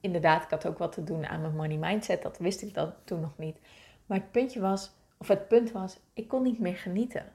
inderdaad, 0.01 0.43
ik 0.43 0.51
had 0.51 0.67
ook 0.67 0.79
wat 0.79 0.93
te 0.93 1.05
doen 1.05 1.27
aan 1.27 1.41
mijn 1.41 1.57
money 1.57 1.77
mindset. 1.77 2.23
Dat 2.23 2.39
wist 2.39 2.63
ik 2.63 2.75
dan 2.75 2.93
toen 3.05 3.21
nog 3.21 3.39
niet. 3.39 3.59
Maar 4.07 4.19
het 4.19 4.31
puntje 4.31 4.61
was, 4.61 4.93
of 5.17 5.29
het 5.29 5.49
punt 5.49 5.73
was, 5.73 6.01
ik 6.13 6.29
kon 6.29 6.43
niet 6.43 6.59
meer 6.59 6.77
genieten. 6.77 7.33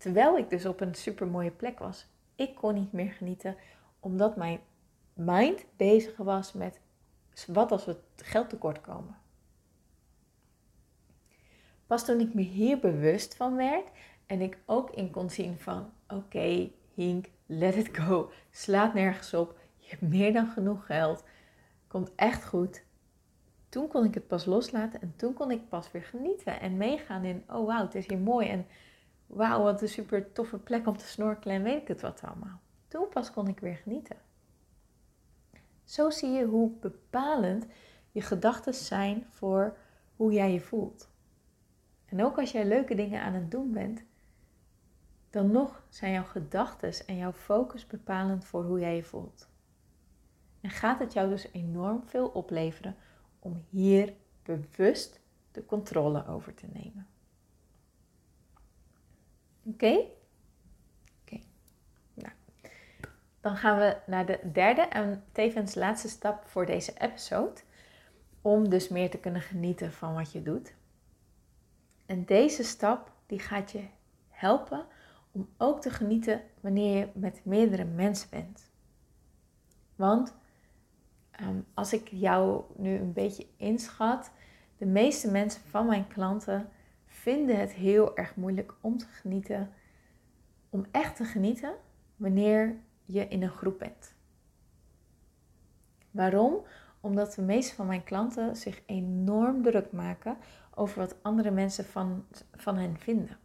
Terwijl 0.00 0.38
ik 0.38 0.50
dus 0.50 0.66
op 0.66 0.80
een 0.80 0.94
super 0.94 1.26
mooie 1.26 1.50
plek 1.50 1.78
was. 1.78 2.06
Ik 2.34 2.54
kon 2.54 2.74
niet 2.74 2.92
meer 2.92 3.10
genieten, 3.10 3.56
omdat 4.00 4.36
mijn 4.36 4.60
mind 5.12 5.64
bezig 5.76 6.16
was 6.16 6.52
met 6.52 6.80
wat 7.46 7.72
als 7.72 7.84
we 7.84 7.96
geld 8.16 8.48
tekort 8.48 8.80
komen. 8.80 9.16
Pas 11.86 12.04
toen 12.04 12.20
ik 12.20 12.34
me 12.34 12.42
hier 12.42 12.78
bewust 12.78 13.36
van 13.36 13.56
werd 13.56 13.86
en 14.26 14.40
ik 14.40 14.58
ook 14.66 14.90
in 14.90 15.10
kon 15.10 15.30
zien 15.30 15.58
van 15.58 15.92
oké, 16.08 16.70
Hink, 16.94 17.26
let 17.46 17.76
it 17.76 17.96
go, 17.98 18.30
slaat 18.50 18.94
nergens 18.94 19.34
op, 19.34 19.58
je 19.76 19.88
hebt 19.88 20.12
meer 20.12 20.32
dan 20.32 20.46
genoeg 20.46 20.86
geld, 20.86 21.24
Komt 21.86 22.14
echt 22.14 22.44
goed. 22.44 22.84
Toen 23.68 23.88
kon 23.88 24.04
ik 24.04 24.14
het 24.14 24.26
pas 24.26 24.44
loslaten 24.44 25.00
en 25.00 25.12
toen 25.16 25.34
kon 25.34 25.50
ik 25.50 25.68
pas 25.68 25.90
weer 25.90 26.02
genieten 26.02 26.60
en 26.60 26.76
meegaan 26.76 27.24
in, 27.24 27.44
oh 27.48 27.66
wauw, 27.66 27.84
het 27.84 27.94
is 27.94 28.06
hier 28.06 28.18
mooi 28.18 28.48
en 28.48 28.66
wauw, 29.30 29.62
wat 29.62 29.82
een 29.82 29.88
super 29.88 30.32
toffe 30.32 30.58
plek 30.58 30.86
om 30.86 30.96
te 30.96 31.06
snorkelen 31.06 31.56
en 31.56 31.62
weet 31.62 31.80
ik 31.80 31.88
het 31.88 32.00
wat 32.00 32.22
allemaal. 32.22 32.60
Toen 32.88 33.08
pas 33.08 33.30
kon 33.30 33.48
ik 33.48 33.60
weer 33.60 33.76
genieten. 33.76 34.16
Zo 35.84 36.10
zie 36.10 36.30
je 36.30 36.44
hoe 36.44 36.70
bepalend 36.80 37.66
je 38.10 38.20
gedachten 38.20 38.74
zijn 38.74 39.26
voor 39.28 39.76
hoe 40.16 40.32
jij 40.32 40.52
je 40.52 40.60
voelt. 40.60 41.08
En 42.04 42.24
ook 42.24 42.38
als 42.38 42.52
jij 42.52 42.64
leuke 42.64 42.94
dingen 42.94 43.22
aan 43.22 43.34
het 43.34 43.50
doen 43.50 43.72
bent, 43.72 44.02
dan 45.30 45.50
nog 45.50 45.82
zijn 45.88 46.12
jouw 46.12 46.24
gedachten 46.24 47.06
en 47.06 47.16
jouw 47.16 47.32
focus 47.32 47.86
bepalend 47.86 48.44
voor 48.44 48.64
hoe 48.64 48.80
jij 48.80 48.96
je 48.96 49.04
voelt. 49.04 49.48
En 50.60 50.70
gaat 50.70 50.98
het 50.98 51.12
jou 51.12 51.28
dus 51.28 51.52
enorm 51.52 52.02
veel 52.06 52.28
opleveren 52.28 52.96
om 53.38 53.64
hier 53.68 54.12
bewust 54.42 55.20
de 55.52 55.64
controle 55.64 56.26
over 56.26 56.54
te 56.54 56.66
nemen. 56.72 57.06
Oké? 59.62 59.98
Oké. 61.22 61.40
Nou, 62.14 62.32
dan 63.40 63.56
gaan 63.56 63.78
we 63.78 63.96
naar 64.06 64.26
de 64.26 64.40
derde 64.52 64.80
en 64.80 65.24
tevens 65.32 65.74
laatste 65.74 66.08
stap 66.08 66.44
voor 66.46 66.66
deze 66.66 66.92
episode. 66.98 67.60
Om 68.42 68.68
dus 68.68 68.88
meer 68.88 69.10
te 69.10 69.18
kunnen 69.18 69.42
genieten 69.42 69.92
van 69.92 70.14
wat 70.14 70.32
je 70.32 70.42
doet. 70.42 70.74
En 72.06 72.24
deze 72.24 72.62
stap 72.62 73.12
die 73.26 73.38
gaat 73.38 73.70
je 73.70 73.84
helpen 74.28 74.86
om 75.32 75.48
ook 75.56 75.80
te 75.80 75.90
genieten 75.90 76.42
wanneer 76.60 76.96
je 76.96 77.08
met 77.14 77.40
meerdere 77.44 77.84
mensen 77.84 78.30
bent. 78.30 78.70
Want 79.96 80.34
Ehm, 81.40 81.60
als 81.74 81.92
ik 81.92 82.08
jou 82.08 82.62
nu 82.76 82.94
een 82.98 83.12
beetje 83.12 83.46
inschat, 83.56 84.30
de 84.78 84.86
meeste 84.86 85.30
mensen 85.30 85.62
van 85.68 85.86
mijn 85.86 86.06
klanten 86.08 86.68
vinden 87.20 87.58
het 87.58 87.72
heel 87.72 88.16
erg 88.16 88.36
moeilijk 88.36 88.74
om 88.80 88.98
te 88.98 89.06
genieten, 89.06 89.72
om 90.70 90.86
echt 90.90 91.16
te 91.16 91.24
genieten 91.24 91.74
wanneer 92.16 92.76
je 93.04 93.28
in 93.28 93.42
een 93.42 93.50
groep 93.50 93.78
bent. 93.78 94.14
Waarom? 96.10 96.62
Omdat 97.00 97.34
de 97.34 97.42
meeste 97.42 97.74
van 97.74 97.86
mijn 97.86 98.04
klanten 98.04 98.56
zich 98.56 98.82
enorm 98.86 99.62
druk 99.62 99.92
maken 99.92 100.36
over 100.74 100.98
wat 100.98 101.22
andere 101.22 101.50
mensen 101.50 101.84
van, 101.84 102.26
van 102.52 102.76
hen 102.76 102.98
vinden. 102.98 103.38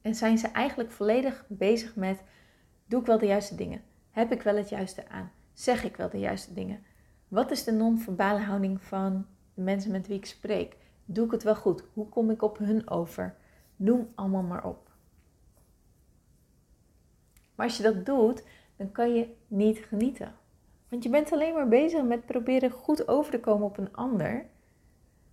En 0.00 0.14
zijn 0.14 0.38
ze 0.38 0.48
eigenlijk 0.48 0.90
volledig 0.90 1.44
bezig 1.48 1.96
met 1.96 2.22
Doe 2.86 3.00
ik 3.00 3.06
wel 3.06 3.18
de 3.18 3.26
juiste 3.26 3.54
dingen? 3.54 3.82
Heb 4.10 4.32
ik 4.32 4.42
wel 4.42 4.56
het 4.56 4.68
juiste 4.68 5.08
aan? 5.08 5.32
Zeg 5.52 5.84
ik 5.84 5.96
wel 5.96 6.10
de 6.10 6.18
juiste 6.18 6.54
dingen? 6.54 6.84
Wat 7.28 7.50
is 7.50 7.64
de 7.64 7.72
non-verbale 7.72 8.40
houding 8.40 8.82
van 8.82 9.26
de 9.54 9.62
mensen 9.62 9.90
met 9.90 10.06
wie 10.06 10.16
ik 10.16 10.26
spreek? 10.26 10.76
Doe 11.04 11.24
ik 11.24 11.30
het 11.30 11.42
wel 11.42 11.56
goed? 11.56 11.84
Hoe 11.92 12.08
kom 12.08 12.30
ik 12.30 12.42
op 12.42 12.58
hun 12.58 12.90
over? 12.90 13.36
Noem 13.76 14.08
allemaal 14.14 14.42
maar 14.42 14.64
op. 14.64 14.90
Maar 17.54 17.66
als 17.66 17.76
je 17.76 17.82
dat 17.82 18.06
doet, 18.06 18.44
dan 18.76 18.92
kan 18.92 19.14
je 19.14 19.34
niet 19.46 19.78
genieten. 19.78 20.34
Want 20.88 21.02
je 21.02 21.08
bent 21.08 21.32
alleen 21.32 21.54
maar 21.54 21.68
bezig 21.68 22.04
met 22.04 22.26
proberen 22.26 22.70
goed 22.70 23.08
over 23.08 23.30
te 23.30 23.40
komen 23.40 23.66
op 23.66 23.78
een 23.78 23.96
ander. 23.96 24.46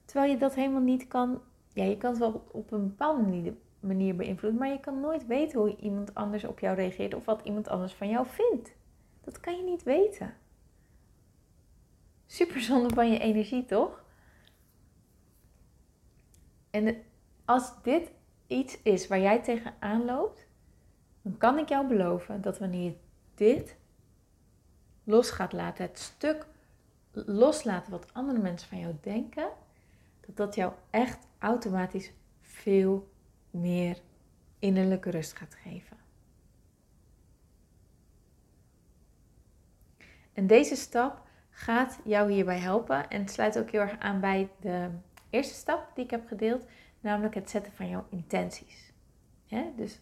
Terwijl 0.05 0.31
je 0.31 0.37
dat 0.37 0.55
helemaal 0.55 0.81
niet 0.81 1.07
kan. 1.07 1.41
Ja, 1.73 1.83
je 1.83 1.97
kan 1.97 2.09
het 2.09 2.19
wel 2.19 2.47
op 2.51 2.71
een 2.71 2.87
bepaalde 2.87 3.53
manier 3.79 4.15
beïnvloeden, 4.15 4.59
maar 4.59 4.69
je 4.69 4.79
kan 4.79 4.99
nooit 4.99 5.27
weten 5.27 5.59
hoe 5.59 5.75
iemand 5.75 6.13
anders 6.13 6.43
op 6.43 6.59
jou 6.59 6.75
reageert 6.75 7.13
of 7.13 7.25
wat 7.25 7.41
iemand 7.43 7.67
anders 7.67 7.93
van 7.93 8.09
jou 8.09 8.25
vindt. 8.27 8.73
Dat 9.23 9.39
kan 9.39 9.55
je 9.55 9.63
niet 9.63 9.83
weten. 9.83 10.33
Super 12.25 12.61
zonde 12.61 12.93
van 12.93 13.11
je 13.11 13.19
energie, 13.19 13.65
toch? 13.65 14.00
En 16.71 17.03
als 17.45 17.71
dit 17.83 18.11
iets 18.47 18.81
is 18.81 19.07
waar 19.07 19.19
jij 19.19 19.41
tegenaan 19.41 20.05
loopt, 20.05 20.47
dan 21.21 21.37
kan 21.37 21.57
ik 21.57 21.69
jou 21.69 21.87
beloven 21.87 22.41
dat 22.41 22.59
wanneer 22.59 22.83
je 22.83 22.95
dit 23.35 23.75
los 25.03 25.29
gaat 25.29 25.53
laten, 25.53 25.85
het 25.85 25.99
stuk 25.99 26.47
loslaten 27.11 27.91
wat 27.91 28.13
andere 28.13 28.39
mensen 28.39 28.69
van 28.69 28.79
jou 28.79 28.95
denken, 29.01 29.49
dat 30.25 30.37
dat 30.37 30.55
jou 30.55 30.73
echt 30.89 31.27
automatisch 31.39 32.11
veel 32.41 33.11
meer 33.49 33.97
innerlijke 34.59 35.09
rust 35.09 35.37
gaat 35.37 35.55
geven. 35.55 35.97
En 40.33 40.47
deze 40.47 40.75
stap 40.75 41.21
gaat 41.49 41.99
jou 42.03 42.31
hierbij 42.31 42.59
helpen 42.59 43.09
en 43.09 43.27
sluit 43.27 43.59
ook 43.59 43.69
heel 43.69 43.81
erg 43.81 43.99
aan 43.99 44.19
bij 44.19 44.49
de 44.59 44.89
eerste 45.31 45.53
stap 45.53 45.95
die 45.95 46.03
ik 46.03 46.11
heb 46.11 46.27
gedeeld, 46.27 46.65
namelijk 46.99 47.35
het 47.35 47.49
zetten 47.49 47.73
van 47.73 47.89
jouw 47.89 48.05
intenties. 48.09 48.91
dus 49.75 49.99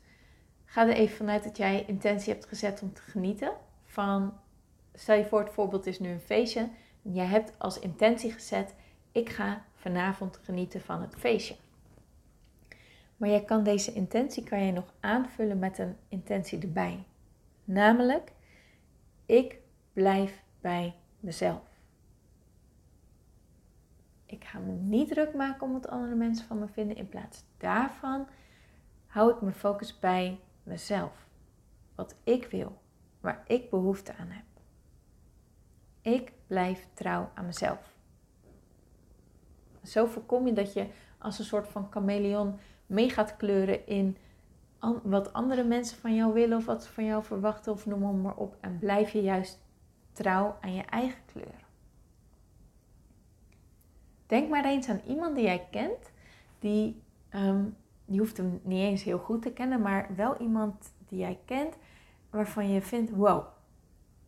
ga 0.65 0.88
er 0.88 0.94
even 0.94 1.18
vanuit 1.18 1.44
dat 1.44 1.58
jij 1.58 1.86
intentie 1.88 2.34
hebt 2.34 2.46
gezet 2.46 2.82
om 2.82 2.94
te 2.94 3.02
genieten 3.02 3.52
van, 3.86 4.34
stel 4.94 5.15
je 5.15 5.26
voor 5.26 5.39
het 5.39 5.54
voorbeeld 5.54 5.86
is 5.86 6.00
nu 6.00 6.10
een 6.10 6.20
feestje, 6.20 6.70
en 7.04 7.13
jij 7.13 7.26
hebt 7.26 7.54
als 7.58 7.80
intentie 7.80 8.32
gezet, 8.32 8.76
ik 9.12 9.30
ga 9.30 9.65
vanavond 9.76 10.39
genieten 10.44 10.82
van 10.82 11.02
het 11.02 11.15
feestje. 11.15 11.56
Maar 13.18 13.30
jij 13.30 13.44
kan 13.44 13.63
deze 13.63 13.94
intentie 13.94 14.44
kan 14.44 14.65
je 14.65 14.72
nog 14.72 14.94
aanvullen 15.00 15.60
met 15.60 15.78
een 15.78 15.98
intentie 16.10 16.60
erbij. 16.60 17.04
Namelijk, 17.63 18.32
ik 19.26 19.60
blijf 19.94 20.44
bij 20.62 20.96
mezelf. 21.20 21.69
Ik 24.30 24.44
ga 24.44 24.60
me 24.60 24.72
niet 24.72 25.10
druk 25.10 25.34
maken 25.34 25.62
om 25.62 25.74
wat 25.74 25.88
andere 25.88 26.15
mensen 26.15 26.48
van 26.48 26.60
me 26.60 26.68
vinden. 26.68 26.96
In 26.98 27.10
plaats 27.10 27.44
daarvan 27.58 28.28
hou 29.08 29.34
ik 29.34 29.42
mijn 29.42 29.54
focus 29.54 30.00
bij 30.00 30.39
mezelf. 30.63 31.28
Wat 31.96 32.15
ik 32.24 32.46
wil, 32.46 32.82
waar 33.20 33.44
ik 33.48 33.70
behoefte 33.70 34.15
aan 34.15 34.30
heb. 34.30 34.46
Ik 36.02 36.32
blijf 36.48 36.88
trouw 36.94 37.30
aan 37.34 37.46
mezelf. 37.46 37.94
Zo 39.84 40.06
voorkom 40.06 40.48
je 40.48 40.54
dat 40.54 40.74
je 40.74 40.88
als 41.18 41.39
een 41.39 41.46
soort 41.46 41.68
van 41.68 41.88
chameleon 41.92 42.60
mee 42.86 43.10
gaat 43.10 43.38
kleuren 43.38 43.88
in 43.88 44.18
wat 45.04 45.34
andere 45.34 45.63
mensen 45.63 45.98
van 45.98 46.15
jou 46.15 46.34
willen 46.34 46.58
of 46.58 46.65
wat 46.65 46.84
ze 46.84 46.92
van 46.92 47.06
jou 47.06 47.24
verwachten 47.24 47.72
of 47.72 47.86
noem 47.86 48.22
maar 48.22 48.36
op. 48.36 48.58
En 48.62 48.80
blijf 48.80 49.12
je 49.12 49.22
juist 49.22 49.60
trouw 50.12 50.58
aan 50.62 50.74
je 50.74 50.84
eigen 50.84 51.22
kleur. 51.26 51.68
Denk 54.30 54.50
maar 54.50 54.65
eens 54.65 54.89
aan 54.89 55.02
iemand 55.08 55.36
die 55.36 55.44
jij 55.44 55.68
kent, 55.72 56.12
die, 56.60 57.02
um, 57.34 57.76
je 58.06 58.20
hoeft 58.20 58.38
hem 58.38 58.60
niet 58.63 58.82
eens 58.82 59.04
heel 59.04 59.18
goed 59.18 59.42
te 59.42 59.52
kennen, 59.52 59.82
maar 59.82 60.15
wel 60.15 60.38
iemand 60.38 60.94
die 61.08 61.20
jij 61.20 61.39
kent 61.46 61.78
waarvan 62.30 62.72
je 62.72 62.82
vindt, 62.82 63.12
wow, 63.12 63.46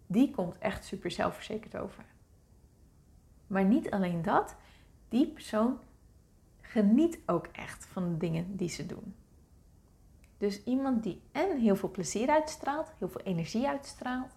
die 0.07 0.31
komt 0.31 0.57
echt 0.57 0.85
super 0.85 1.11
zelfverzekerd 1.11 1.77
over. 1.77 2.05
Maar 3.47 3.65
niet 3.65 3.91
alleen 3.91 4.21
dat, 4.21 4.55
die 5.09 5.27
persoon 5.27 5.79
geniet 6.61 7.19
ook 7.25 7.47
echt 7.47 7.85
van 7.85 8.09
de 8.09 8.17
dingen 8.17 8.55
die 8.55 8.69
ze 8.69 8.85
doen. 8.85 9.15
Dus 10.37 10.63
iemand 10.63 11.03
die 11.03 11.21
en 11.31 11.59
heel 11.59 11.75
veel 11.75 11.91
plezier 11.91 12.29
uitstraalt, 12.29 12.93
heel 12.97 13.09
veel 13.09 13.21
energie 13.21 13.67
uitstraalt, 13.67 14.31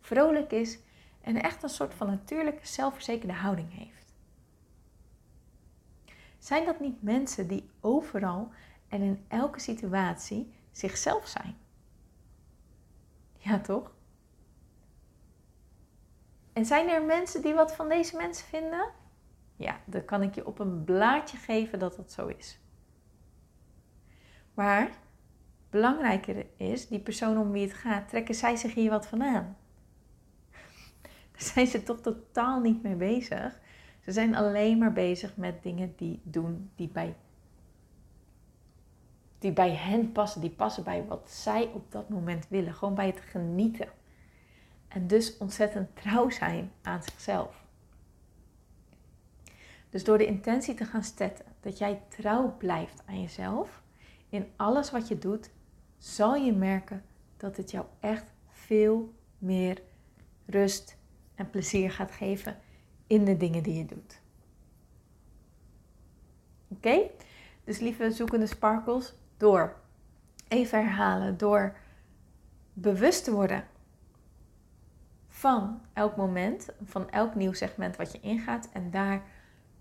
vrolijk 0.00 0.52
is 0.52 0.78
en 1.20 1.42
echt 1.42 1.62
een 1.62 1.68
soort 1.68 1.94
van 1.94 2.06
natuurlijke 2.06 2.66
zelfverzekerde 2.66 3.34
houding 3.34 3.72
heeft. 3.72 3.95
Zijn 6.38 6.64
dat 6.64 6.80
niet 6.80 7.02
mensen 7.02 7.48
die 7.48 7.70
overal 7.80 8.50
en 8.88 9.02
in 9.02 9.24
elke 9.28 9.60
situatie 9.60 10.54
zichzelf 10.70 11.26
zijn? 11.26 11.56
Ja, 13.38 13.60
toch? 13.60 13.94
En 16.52 16.64
zijn 16.64 16.88
er 16.88 17.04
mensen 17.04 17.42
die 17.42 17.54
wat 17.54 17.74
van 17.74 17.88
deze 17.88 18.16
mensen 18.16 18.46
vinden? 18.46 18.90
Ja, 19.56 19.80
dan 19.84 20.04
kan 20.04 20.22
ik 20.22 20.34
je 20.34 20.46
op 20.46 20.58
een 20.58 20.84
blaadje 20.84 21.36
geven 21.36 21.78
dat 21.78 21.96
dat 21.96 22.12
zo 22.12 22.26
is. 22.26 22.58
Maar 24.54 24.90
belangrijker 25.70 26.46
is, 26.56 26.88
die 26.88 27.00
persoon 27.00 27.38
om 27.38 27.50
wie 27.50 27.66
het 27.66 27.76
gaat, 27.76 28.08
trekken 28.08 28.34
zij 28.34 28.56
zich 28.56 28.74
hier 28.74 28.90
wat 28.90 29.06
van 29.06 29.22
aan? 29.22 29.56
Daar 31.32 31.42
zijn 31.42 31.66
ze 31.66 31.82
toch 31.82 32.00
totaal 32.00 32.60
niet 32.60 32.82
mee 32.82 32.96
bezig. 32.96 33.60
Ze 34.06 34.12
zijn 34.12 34.34
alleen 34.34 34.78
maar 34.78 34.92
bezig 34.92 35.36
met 35.36 35.62
dingen 35.62 35.94
die 35.96 36.20
doen 36.22 36.70
die 36.74 36.88
bij, 36.88 37.16
die 39.38 39.52
bij 39.52 39.74
hen 39.74 40.12
passen. 40.12 40.40
Die 40.40 40.50
passen 40.50 40.84
bij 40.84 41.04
wat 41.04 41.30
zij 41.30 41.70
op 41.74 41.92
dat 41.92 42.08
moment 42.08 42.48
willen. 42.48 42.74
Gewoon 42.74 42.94
bij 42.94 43.06
het 43.06 43.20
genieten. 43.20 43.88
En 44.88 45.06
dus 45.06 45.36
ontzettend 45.36 45.96
trouw 45.96 46.30
zijn 46.30 46.72
aan 46.82 47.02
zichzelf. 47.02 47.64
Dus 49.90 50.04
door 50.04 50.18
de 50.18 50.26
intentie 50.26 50.74
te 50.74 50.84
gaan 50.84 51.04
zetten 51.04 51.44
dat 51.60 51.78
jij 51.78 52.02
trouw 52.08 52.56
blijft 52.56 53.02
aan 53.06 53.20
jezelf, 53.20 53.82
in 54.28 54.52
alles 54.56 54.90
wat 54.90 55.08
je 55.08 55.18
doet, 55.18 55.50
zal 55.98 56.34
je 56.34 56.52
merken 56.52 57.04
dat 57.36 57.56
het 57.56 57.70
jou 57.70 57.86
echt 58.00 58.32
veel 58.48 59.14
meer 59.38 59.82
rust 60.44 60.96
en 61.34 61.50
plezier 61.50 61.90
gaat 61.90 62.10
geven 62.12 62.56
in 63.06 63.24
de 63.24 63.36
dingen 63.36 63.62
die 63.62 63.74
je 63.74 63.84
doet. 63.84 64.20
Oké? 66.68 67.00
Dus 67.64 67.78
lieve 67.78 68.10
zoekende 68.10 68.46
sparkles, 68.46 69.14
door 69.36 69.76
even 70.48 70.78
herhalen, 70.78 71.36
door 71.36 71.76
bewust 72.72 73.24
te 73.24 73.32
worden 73.32 73.64
van 75.28 75.80
elk 75.92 76.16
moment, 76.16 76.68
van 76.84 77.10
elk 77.10 77.34
nieuw 77.34 77.52
segment 77.52 77.96
wat 77.96 78.12
je 78.12 78.20
ingaat 78.20 78.68
en 78.72 78.90
daar 78.90 79.22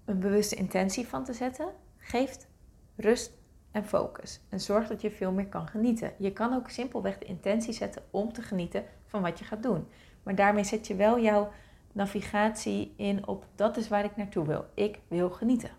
een 0.06 0.20
bewuste 0.20 0.56
intentie 0.56 1.08
van 1.08 1.24
te 1.24 1.34
zetten, 1.34 1.68
geeft 1.98 2.48
rust 2.96 3.32
en 3.72 3.86
focus. 3.86 4.40
En 4.50 4.60
zorgt 4.60 4.90
dat 4.90 5.02
je 5.02 5.12
veel 5.12 5.32
meer 5.32 5.48
kan 5.48 5.68
genieten. 5.68 6.14
Je 6.18 6.34
kan 6.34 6.54
ook 6.54 6.70
simpelweg 6.70 7.18
de 7.18 7.26
intentie 7.26 7.74
zetten 7.74 8.04
om 8.12 8.34
te 8.34 8.42
genieten 8.42 8.84
van 9.06 9.22
wat 9.22 9.40
je 9.40 9.46
gaat 9.46 9.64
doen. 9.64 9.88
Maar 10.24 10.36
daarmee 10.36 10.64
zet 10.64 10.88
je 10.88 10.96
wel 10.96 11.20
jouw 11.20 11.52
navigatie 11.96 12.94
in 12.98 13.28
op 13.28 13.46
dat 13.56 13.78
is 13.78 13.88
waar 13.88 14.04
ik 14.04 14.16
naartoe 14.16 14.46
wil. 14.46 14.66
Ik 14.74 15.00
wil 15.08 15.30
genieten. 15.30 15.70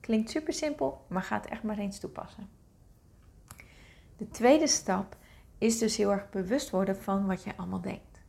Klinkt 0.00 0.30
super 0.30 0.52
simpel, 0.52 1.04
maar 1.08 1.22
ga 1.22 1.36
het 1.36 1.46
echt 1.46 1.62
maar 1.62 1.78
eens 1.78 1.98
toepassen. 1.98 2.48
De 4.16 4.28
tweede 4.28 4.66
stap 4.66 5.16
is 5.58 5.78
dus 5.78 5.96
heel 5.96 6.10
erg 6.10 6.30
bewust 6.30 6.70
worden 6.70 6.96
van 6.96 7.26
wat 7.26 7.42
je 7.42 7.56
allemaal 7.56 7.80
denkt. 7.80 8.22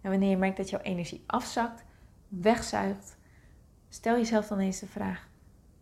En 0.00 0.10
wanneer 0.10 0.30
je 0.30 0.36
merkt 0.36 0.56
dat 0.56 0.70
jouw 0.70 0.80
energie 0.80 1.24
afzakt, 1.26 1.84
wegzuigt, 2.28 3.16
stel 3.88 4.16
jezelf 4.16 4.46
dan 4.46 4.58
eens 4.58 4.80
de 4.80 4.86
vraag: 4.86 5.28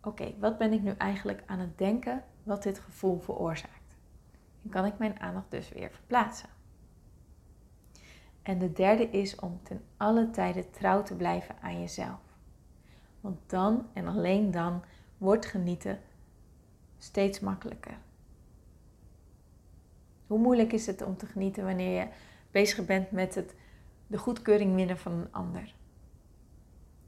oké, 0.03 0.35
wat 0.39 0.59
ben 0.59 0.73
ik 0.73 0.83
nu 0.83 0.91
eigenlijk 0.99 1.43
aan 1.47 1.59
het 1.59 1.79
denken 1.79 2.25
wat 2.43 2.63
dit 2.63 2.79
gevoel 2.79 3.21
veroorzaakt? 3.21 3.97
En 4.63 4.71
kan 4.71 4.85
ik 4.85 4.99
mijn 4.99 5.21
aandacht 5.21 5.51
dus 5.51 5.69
weer 5.69 5.91
verplaatsen? 5.91 6.49
En 8.49 8.59
de 8.59 8.73
derde 8.73 9.11
is 9.11 9.35
om 9.35 9.61
ten 9.63 9.81
alle 9.97 10.31
tijde 10.31 10.71
trouw 10.71 11.03
te 11.03 11.15
blijven 11.15 11.57
aan 11.61 11.81
jezelf. 11.81 12.21
Want 13.21 13.39
dan 13.47 13.87
en 13.93 14.07
alleen 14.07 14.51
dan 14.51 14.83
wordt 15.19 15.47
genieten 15.47 16.01
steeds 16.99 17.41
makkelijker. 17.41 17.99
Hoe 20.27 20.39
moeilijk 20.39 20.73
is 20.73 20.87
het 20.87 21.03
om 21.03 21.17
te 21.17 21.27
genieten 21.27 21.65
wanneer 21.65 22.01
je 22.01 22.09
bezig 22.51 22.87
bent 22.87 23.11
met 23.11 23.35
het, 23.35 23.55
de 24.07 24.19
goedkeuring 24.19 24.75
winnen 24.75 24.99
van 24.99 25.13
een 25.13 25.33
ander? 25.33 25.75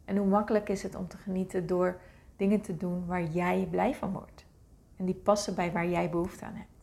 En 0.05 0.17
hoe 0.17 0.29
makkelijk 0.29 0.69
is 0.69 0.83
het 0.83 0.95
om 0.95 1.09
te 1.09 1.17
genieten 1.17 1.67
door 1.67 2.01
dingen 2.37 2.61
te 2.61 2.77
doen 2.77 3.07
waar 3.07 3.25
jij 3.25 3.69
blij 3.71 3.95
van 3.95 4.13
wordt 4.13 4.45
en 4.97 5.05
die 5.05 5.15
passen 5.15 5.55
bij 5.55 5.73
waar 5.73 5.89
jij 5.89 6.11
behoefte 6.11 6.45
aan 6.45 6.55
hebt? 6.55 6.80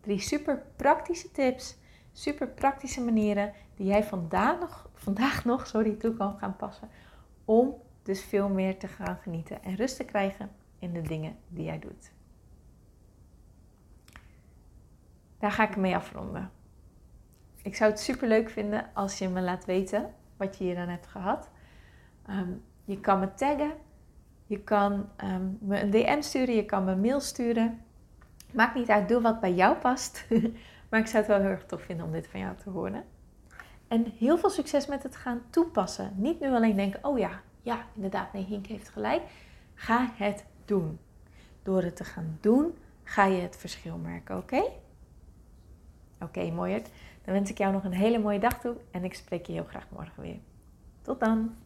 Drie 0.00 0.18
super 0.18 0.62
praktische 0.76 1.30
tips, 1.30 1.76
super 2.12 2.48
praktische 2.48 3.00
manieren 3.00 3.52
die 3.74 3.86
jij 3.86 4.04
vandaag 4.04 4.58
nog, 4.60 4.90
vandaag 4.94 5.44
nog 5.44 5.66
sorry, 5.66 5.94
toe 5.94 6.14
kan 6.14 6.38
gaan 6.38 6.56
passen. 6.56 6.88
Om 7.44 7.74
dus 8.02 8.24
veel 8.24 8.48
meer 8.48 8.78
te 8.78 8.88
gaan 8.88 9.16
genieten 9.16 9.62
en 9.62 9.76
rust 9.76 9.96
te 9.96 10.04
krijgen 10.04 10.50
in 10.78 10.92
de 10.92 11.02
dingen 11.02 11.36
die 11.48 11.64
jij 11.64 11.78
doet. 11.78 12.12
Daar 15.38 15.52
ga 15.52 15.68
ik 15.68 15.76
mee 15.76 15.96
afronden. 15.96 16.50
Ik 17.62 17.76
zou 17.76 17.90
het 17.90 18.00
super 18.00 18.28
leuk 18.28 18.50
vinden 18.50 18.90
als 18.94 19.18
je 19.18 19.28
me 19.28 19.40
laat 19.40 19.64
weten 19.64 20.14
wat 20.36 20.58
je 20.58 20.64
hier 20.64 20.74
dan 20.74 20.88
hebt 20.88 21.06
gehad. 21.06 21.50
Ehm, 22.26 22.52
je 22.84 23.00
kan 23.00 23.20
me 23.20 23.34
taggen, 23.34 23.72
je 24.46 24.60
kan 24.60 25.08
ehm, 25.16 25.46
me 25.60 25.80
een 25.80 25.90
DM 25.90 26.20
sturen, 26.20 26.54
je 26.54 26.64
kan 26.64 26.84
me 26.84 26.92
een 26.92 27.00
mail 27.00 27.20
sturen. 27.20 27.80
Maakt 28.52 28.74
niet 28.74 28.88
uit, 28.88 29.08
doe 29.08 29.20
wat 29.20 29.40
bij 29.40 29.54
jou 29.54 29.76
past. 29.76 30.26
maar 30.88 31.00
ik 31.00 31.06
zou 31.06 31.16
het 31.16 31.26
wel 31.26 31.40
heel 31.40 31.50
erg 31.50 31.66
tof 31.66 31.82
vinden 31.82 32.06
om 32.06 32.12
dit 32.12 32.26
van 32.26 32.40
jou 32.40 32.56
te 32.56 32.70
horen. 32.70 33.04
En 33.88 34.12
heel 34.18 34.38
veel 34.38 34.50
succes 34.50 34.86
met 34.86 35.02
het 35.02 35.16
gaan 35.16 35.42
toepassen. 35.50 36.12
Niet 36.16 36.40
nu 36.40 36.50
alleen 36.50 36.76
denken, 36.76 37.04
oh 37.04 37.18
ja, 37.18 37.40
ja, 37.62 37.84
inderdaad, 37.94 38.32
nee, 38.32 38.44
Hink 38.44 38.66
heeft 38.66 38.88
gelijk. 38.88 39.22
Ga 39.74 40.10
het 40.14 40.44
doen. 40.64 40.98
Door 41.62 41.82
het 41.82 41.96
te 41.96 42.04
gaan 42.04 42.38
doen, 42.40 42.74
ga 43.04 43.24
je 43.24 43.40
het 43.40 43.56
verschil 43.56 43.96
merken, 43.96 44.36
oké? 44.36 44.62
Oké, 46.20 46.50
okay, 46.50 46.82
Dan 47.24 47.34
wens 47.34 47.50
ik 47.50 47.58
jou 47.58 47.72
nog 47.72 47.84
een 47.84 47.92
hele 47.92 48.18
mooie 48.18 48.38
dag 48.38 48.60
toe 48.60 48.76
en 48.90 49.04
ik 49.04 49.14
spreek 49.14 49.46
je 49.46 49.52
heel 49.52 49.66
graag 49.68 49.86
morgen 49.90 50.22
weer. 50.22 50.38
Tot 51.02 51.20
dan! 51.20 51.56